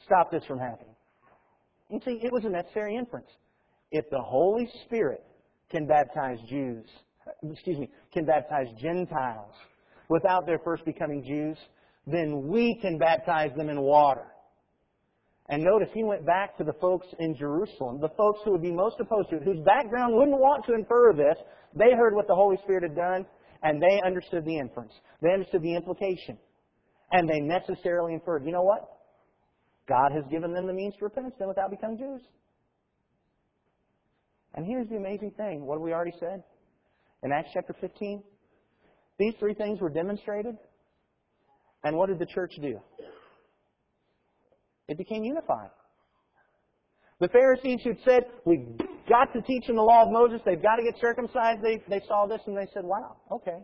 stop 0.05 0.33
this 0.33 0.43
from 0.47 0.59
happening? 0.59 0.97
You 1.91 2.01
see, 2.05 2.19
it 2.25 2.33
was 2.33 2.45
a 2.45 2.49
necessary 2.49 2.97
inference. 2.97 3.31
If 3.93 4.11
the 4.11 4.21
Holy 4.21 4.69
Spirit 4.85 5.25
can 5.71 5.87
baptize 5.87 6.39
Jews, 6.49 6.87
excuse 7.51 7.79
me, 7.79 7.91
can 8.13 8.25
baptize 8.25 8.67
Gentiles 8.81 9.55
without 10.09 10.47
their 10.47 10.59
first 10.59 10.85
becoming 10.85 11.25
Jews, 11.25 11.57
then 12.07 12.49
we 12.49 12.79
can 12.81 12.99
baptize 12.99 13.51
them 13.57 13.69
in 13.69 13.81
water. 13.81 14.27
And 15.49 15.65
notice 15.65 15.89
he 15.93 16.05
went 16.05 16.25
back 16.25 16.57
to 16.59 16.65
the 16.65 16.75
folks 16.81 17.07
in 17.19 17.37
Jerusalem, 17.37 18.01
the 18.01 18.11
folks 18.17 18.41
who 18.45 18.53
would 18.53 18.63
be 18.63 18.71
most 18.71 18.97
opposed 19.01 19.31
to 19.31 19.37
it, 19.37 19.43
whose 19.43 19.59
background 19.65 20.15
wouldn't 20.15 20.39
want 20.39 20.65
to 20.67 20.75
infer 20.75 21.13
this. 21.13 21.37
They 21.75 21.91
heard 21.97 22.15
what 22.15 22.29
the 22.29 22.35
Holy 22.35 22.57
Spirit 22.63 22.85
had 22.85 22.95
done, 22.95 23.27
and 23.63 23.83
they 23.83 24.01
understood 24.07 24.45
the 24.45 24.57
inference. 24.57 24.93
They 25.21 25.33
understood 25.33 25.63
the 25.63 25.75
implication. 25.75 26.39
And 27.13 27.29
they 27.29 27.41
necessarily 27.41 28.15
inferred, 28.15 28.45
you 28.47 28.53
know 28.53 28.63
what? 28.63 28.89
God 29.89 30.13
has 30.13 30.23
given 30.31 30.53
them 30.53 30.69
the 30.69 30.73
means 30.73 30.95
to 30.99 31.05
repentance 31.05 31.35
then 31.39 31.49
without 31.49 31.71
becoming 31.71 31.99
Jews. 31.99 32.23
And 34.55 34.65
here's 34.65 34.89
the 34.89 34.97
amazing 34.97 35.33
thing. 35.37 35.67
What 35.67 35.75
have 35.75 35.83
we 35.83 35.93
already 35.93 36.15
said? 36.21 36.45
In 37.23 37.33
Acts 37.33 37.51
chapter 37.53 37.75
15? 37.81 38.23
These 39.19 39.35
three 39.39 39.55
things 39.55 39.81
were 39.81 39.91
demonstrated. 39.91 40.57
And 41.85 41.97
what 41.97 42.09
did 42.09 42.19
the 42.19 42.27
church 42.27 42.53
do? 42.61 42.81
It 44.89 44.99
became 44.99 45.25
unified. 45.25 45.71
The 47.21 47.29
Pharisees 47.29 47.81
who'd 47.85 47.99
said, 48.05 48.25
we've 48.45 48.67
got 49.09 49.33
to 49.35 49.43
teach 49.43 49.67
them 49.67 49.77
the 49.77 49.83
law 49.83 50.05
of 50.05 50.11
Moses, 50.11 50.41
they've 50.45 50.61
got 50.61 50.77
to 50.77 50.83
get 50.83 50.99
circumcised, 51.01 51.63
they, 51.63 51.83
they 51.89 52.01
saw 52.09 52.27
this 52.27 52.41
and 52.47 52.57
they 52.57 52.67
said, 52.73 52.85
wow, 52.85 53.17
okay. 53.31 53.59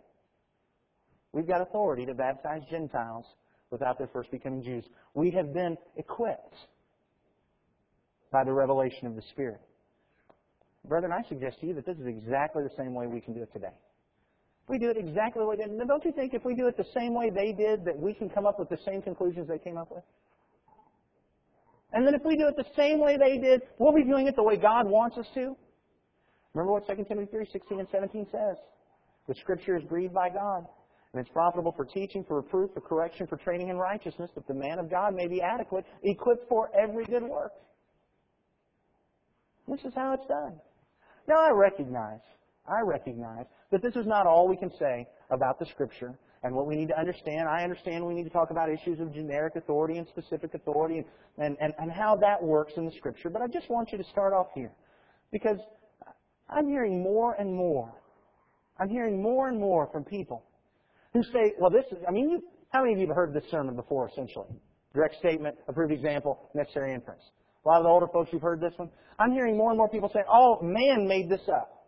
We've 1.33 1.47
got 1.47 1.63
authority 1.63 2.07
to 2.07 2.15
baptize 2.15 2.63
Gentiles 2.71 3.25
without 3.71 3.99
their 3.99 4.09
first 4.09 4.31
becoming 4.31 4.63
Jews. 4.63 4.85
We 5.15 5.31
have 5.33 5.53
been 5.53 5.77
equipped 5.97 6.55
by 8.31 8.45
the 8.45 8.53
revelation 8.53 9.07
of 9.07 9.17
the 9.17 9.23
Spirit. 9.33 9.61
Brethren, 10.89 11.13
I 11.13 11.27
suggest 11.29 11.61
to 11.61 11.67
you 11.67 11.75
that 11.75 11.87
this 11.87 11.97
is 11.99 12.07
exactly 12.07 12.63
the 12.63 12.75
same 12.77 12.95
way 12.95 13.07
we 13.07 13.21
can 13.21 13.35
do 13.35 13.43
it 13.43 13.53
today. 13.53 13.75
We 14.69 14.79
do 14.79 14.91
it 14.91 14.97
exactly 14.97 15.43
the 15.43 15.47
way 15.47 15.57
they 15.57 15.65
did. 15.65 15.87
Don't 15.87 16.05
you 16.05 16.13
think 16.13 16.35
if 16.35 16.45
we 16.45 16.55
do 16.55 16.67
it 16.67 16.77
the 16.77 16.87
same 16.95 17.15
way 17.15 17.31
they 17.31 17.53
did, 17.53 17.85
that 17.85 17.99
we 17.99 18.15
can 18.15 18.29
come 18.29 18.47
up 18.47 18.59
with 18.59 18.69
the 18.69 18.79
same 18.85 19.01
conclusions 19.03 19.49
they 19.49 19.59
came 19.59 19.77
up 19.77 19.91
with? 19.91 20.03
And 21.93 22.07
then 22.07 22.15
if 22.15 22.23
we 22.25 22.37
do 22.37 22.49
it 22.49 22.57
the 22.57 22.67
same 22.77 22.99
way 22.99 23.17
they 23.17 23.39
did, 23.39 23.63
we'll 23.79 23.95
be 23.95 24.05
doing 24.05 24.27
it 24.27 24.35
the 24.37 24.43
way 24.43 24.57
God 24.57 24.87
wants 24.87 25.17
us 25.19 25.27
to. 25.35 25.57
Remember 26.53 26.73
what 26.73 26.87
2 26.89 27.05
Timothy 27.05 27.31
3, 27.31 27.47
16 27.53 27.79
and 27.79 27.89
17 27.91 28.27
says. 28.33 28.57
The 29.29 29.35
Scripture 29.37 29.77
is 29.77 29.85
breathed 29.85 30.15
by 30.15 30.31
God, 30.31 30.67
and 31.13 31.21
it's 31.21 31.31
profitable 31.31 31.73
for 31.73 31.85
teaching, 31.85 32.25
for 32.27 32.37
reproof, 32.37 32.71
for 32.75 32.81
correction, 32.81 33.27
for 33.27 33.37
training 33.37 33.69
in 33.69 33.77
righteousness, 33.77 34.31
that 34.35 34.47
the 34.47 34.55
man 34.55 34.79
of 34.79 34.91
God 34.91 35.15
may 35.15 35.29
be 35.29 35.41
adequate, 35.41 35.85
equipped 36.03 36.49
for 36.49 36.71
every 36.77 37.05
good 37.05 37.23
work. 37.23 37.53
This 39.69 39.81
is 39.85 39.93
how 39.95 40.13
it's 40.13 40.27
done. 40.27 40.55
Now 41.29 41.41
I 41.41 41.51
recognize, 41.51 42.21
I 42.67 42.81
recognize 42.81 43.47
that 43.71 43.83
this 43.83 43.97
is 43.97 44.07
not 44.07 44.27
all 44.27 44.49
we 44.49 44.57
can 44.57 44.71
say 44.79 45.07
about 45.31 45.59
the 45.59 45.67
Scripture 45.67 46.19
and 46.43 46.55
what 46.55 46.67
we 46.67 46.77
need 46.77 46.89
to 46.89 46.99
understand. 46.99 47.49
I 47.49 47.63
understand 47.65 48.07
we 48.07 48.15
need 48.15 48.25
to 48.25 48.31
talk 48.31 48.51
about 48.51 48.71
issues 48.71 49.01
of 49.01 49.13
generic 49.13 49.57
authority 49.57 49.99
and 49.99 50.07
specific 50.09 50.55
authority 50.55 51.05
and, 51.39 51.57
and, 51.61 51.75
and 51.79 51.91
how 51.91 52.17
that 52.17 52.43
works 52.43 52.75
in 52.77 52.85
the 52.85 52.93
Scripture. 52.93 53.31
But 53.31 53.43
I 53.43 53.49
just 53.49 53.69
want 53.69 53.91
you 53.93 53.99
to 53.99 54.05
start 54.05 54.33
off 54.33 54.49
here. 54.55 54.73
Because 55.33 55.59
I'm 56.49 56.69
hearing 56.69 57.03
more 57.03 57.35
and 57.35 57.53
more. 57.53 57.93
I'm 58.79 58.89
hearing 58.89 59.21
more 59.21 59.49
and 59.49 59.59
more 59.59 59.89
from 59.91 60.05
people 60.05 60.45
who 61.13 61.23
say, 61.25 61.55
well, 61.59 61.71
this 61.71 61.85
is, 61.91 61.99
I 62.07 62.13
mean, 62.13 62.31
you, 62.31 62.43
how 62.73 62.83
many 62.83 62.93
of 62.93 63.01
you 63.01 63.07
have 63.07 63.17
heard 63.17 63.35
this 63.35 63.51
sermon 63.51 63.75
before, 63.75 64.09
essentially? 64.09 64.49
Direct 64.95 65.17
statement, 65.17 65.57
approved 65.67 65.93
example, 65.93 66.51
necessary 66.55 66.95
inference. 66.95 67.23
A 67.67 67.69
lot 67.69 67.79
of 67.79 67.83
the 67.83 67.91
older 67.91 68.07
folks, 68.07 68.31
you've 68.33 68.43
heard 68.43 68.61
this 68.61 68.75
one. 68.77 68.89
I'm 69.19 69.33
hearing 69.33 69.57
more 69.57 69.71
and 69.71 69.79
more 69.79 69.89
people 69.89 70.09
say, 70.15 70.21
oh, 70.31 70.61
man 70.63 71.09
made 71.09 71.29
this 71.29 71.41
up. 71.53 71.85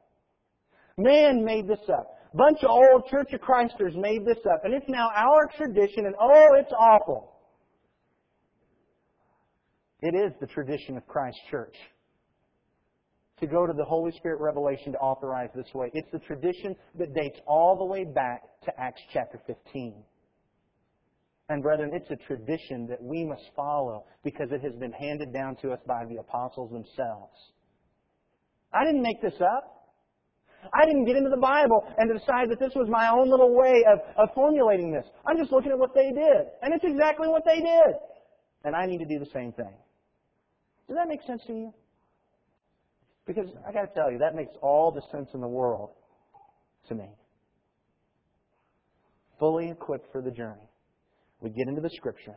Man 0.96 1.44
made 1.44 1.68
this 1.68 1.78
up. 1.88 2.18
Bunch 2.34 2.58
of 2.64 2.70
old 2.70 3.06
Church 3.08 3.32
of 3.32 3.40
Christers 3.40 3.94
made 3.94 4.26
this 4.26 4.38
up. 4.52 4.64
And 4.64 4.74
it's 4.74 4.88
now 4.88 5.08
our 5.14 5.48
tradition 5.56 6.06
and 6.06 6.16
oh, 6.20 6.54
it's 6.58 6.72
awful. 6.76 7.32
It 10.00 10.16
is 10.16 10.32
the 10.40 10.48
tradition 10.48 10.96
of 10.96 11.06
Christ 11.06 11.38
Church 11.48 11.76
to 13.38 13.46
go 13.46 13.64
to 13.64 13.72
the 13.72 13.84
Holy 13.84 14.10
Spirit 14.16 14.40
revelation 14.40 14.92
to 14.92 14.98
authorize 14.98 15.50
this 15.54 15.72
way. 15.74 15.92
It's 15.94 16.10
the 16.10 16.18
tradition 16.18 16.74
that 16.98 17.14
dates 17.14 17.38
all 17.46 17.76
the 17.78 17.84
way 17.84 18.04
back 18.04 18.42
to 18.64 18.80
Acts 18.80 19.00
chapter 19.12 19.40
15. 19.46 20.02
And 21.48 21.62
brethren, 21.62 21.90
it's 21.94 22.10
a 22.10 22.16
tradition 22.26 22.86
that 22.88 23.02
we 23.02 23.24
must 23.24 23.44
follow 23.56 24.04
because 24.22 24.50
it 24.52 24.62
has 24.62 24.74
been 24.74 24.92
handed 24.92 25.32
down 25.32 25.56
to 25.62 25.72
us 25.72 25.80
by 25.86 26.04
the 26.04 26.16
apostles 26.16 26.70
themselves. 26.70 27.32
I 28.72 28.84
didn't 28.84 29.02
make 29.02 29.22
this 29.22 29.40
up. 29.40 29.74
I 30.74 30.84
didn't 30.84 31.06
get 31.06 31.16
into 31.16 31.30
the 31.30 31.40
Bible 31.40 31.86
and 31.96 32.12
decide 32.12 32.50
that 32.50 32.58
this 32.58 32.72
was 32.74 32.88
my 32.90 33.08
own 33.08 33.30
little 33.30 33.54
way 33.54 33.84
of, 33.90 34.00
of 34.18 34.34
formulating 34.34 34.92
this. 34.92 35.06
I'm 35.26 35.38
just 35.38 35.52
looking 35.52 35.70
at 35.70 35.78
what 35.78 35.94
they 35.94 36.10
did. 36.10 36.52
And 36.62 36.74
it's 36.74 36.84
exactly 36.84 37.28
what 37.28 37.44
they 37.46 37.60
did. 37.60 37.94
And 38.64 38.74
I 38.74 38.84
need 38.84 38.98
to 38.98 39.06
do 39.06 39.18
the 39.18 39.30
same 39.32 39.52
thing. 39.52 39.72
Does 40.88 40.96
that 40.96 41.08
make 41.08 41.22
sense 41.26 41.42
to 41.46 41.52
you? 41.52 41.72
Because 43.26 43.46
I 43.66 43.72
got 43.72 43.82
to 43.82 43.94
tell 43.94 44.10
you, 44.10 44.18
that 44.18 44.34
makes 44.34 44.52
all 44.60 44.90
the 44.90 45.02
sense 45.12 45.28
in 45.32 45.40
the 45.40 45.48
world 45.48 45.90
to 46.88 46.94
me. 46.94 47.08
Fully 49.38 49.70
equipped 49.70 50.10
for 50.12 50.20
the 50.20 50.30
journey. 50.30 50.67
We 51.40 51.50
get 51.50 51.68
into 51.68 51.80
the 51.80 51.90
Scripture. 51.90 52.36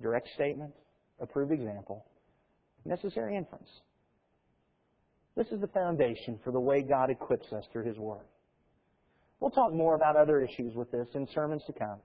Direct 0.00 0.28
statement, 0.34 0.72
approved 1.20 1.52
example, 1.52 2.04
necessary 2.84 3.36
inference. 3.36 3.68
This 5.36 5.46
is 5.48 5.60
the 5.60 5.68
foundation 5.68 6.38
for 6.44 6.52
the 6.52 6.60
way 6.60 6.82
God 6.82 7.10
equips 7.10 7.52
us 7.52 7.64
through 7.72 7.84
His 7.84 7.98
Word. 7.98 8.24
We'll 9.40 9.50
talk 9.50 9.72
more 9.72 9.94
about 9.94 10.16
other 10.16 10.40
issues 10.40 10.74
with 10.74 10.90
this 10.90 11.08
in 11.14 11.26
sermons 11.34 11.62
to 11.66 11.72
come. 11.72 11.98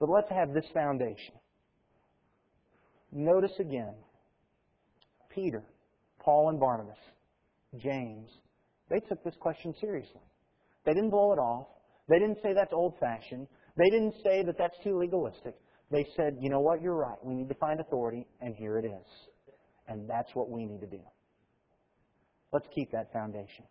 But 0.00 0.08
let's 0.08 0.30
have 0.30 0.52
this 0.52 0.66
foundation. 0.74 1.34
Notice 3.12 3.52
again 3.60 3.94
Peter, 5.32 5.62
Paul, 6.20 6.48
and 6.48 6.58
Barnabas, 6.58 6.98
James, 7.78 8.28
they 8.90 9.00
took 9.00 9.22
this 9.24 9.34
question 9.40 9.74
seriously. 9.80 10.20
They 10.84 10.92
didn't 10.92 11.10
blow 11.10 11.32
it 11.32 11.38
off. 11.38 11.66
They 12.08 12.18
didn't 12.18 12.38
say 12.42 12.52
that's 12.52 12.72
old 12.72 12.94
fashioned. 13.00 13.46
They 13.76 13.90
didn't 13.90 14.14
say 14.22 14.42
that 14.44 14.56
that's 14.58 14.76
too 14.84 14.98
legalistic. 14.98 15.54
They 15.90 16.06
said, 16.16 16.36
you 16.40 16.50
know 16.50 16.60
what, 16.60 16.82
you're 16.82 16.96
right. 16.96 17.18
We 17.22 17.34
need 17.34 17.48
to 17.48 17.54
find 17.54 17.80
authority, 17.80 18.26
and 18.40 18.54
here 18.54 18.78
it 18.78 18.84
is. 18.84 19.06
And 19.88 20.08
that's 20.08 20.34
what 20.34 20.50
we 20.50 20.64
need 20.64 20.80
to 20.80 20.86
do. 20.86 21.00
Let's 22.52 22.66
keep 22.74 22.90
that 22.92 23.12
foundation. 23.12 23.64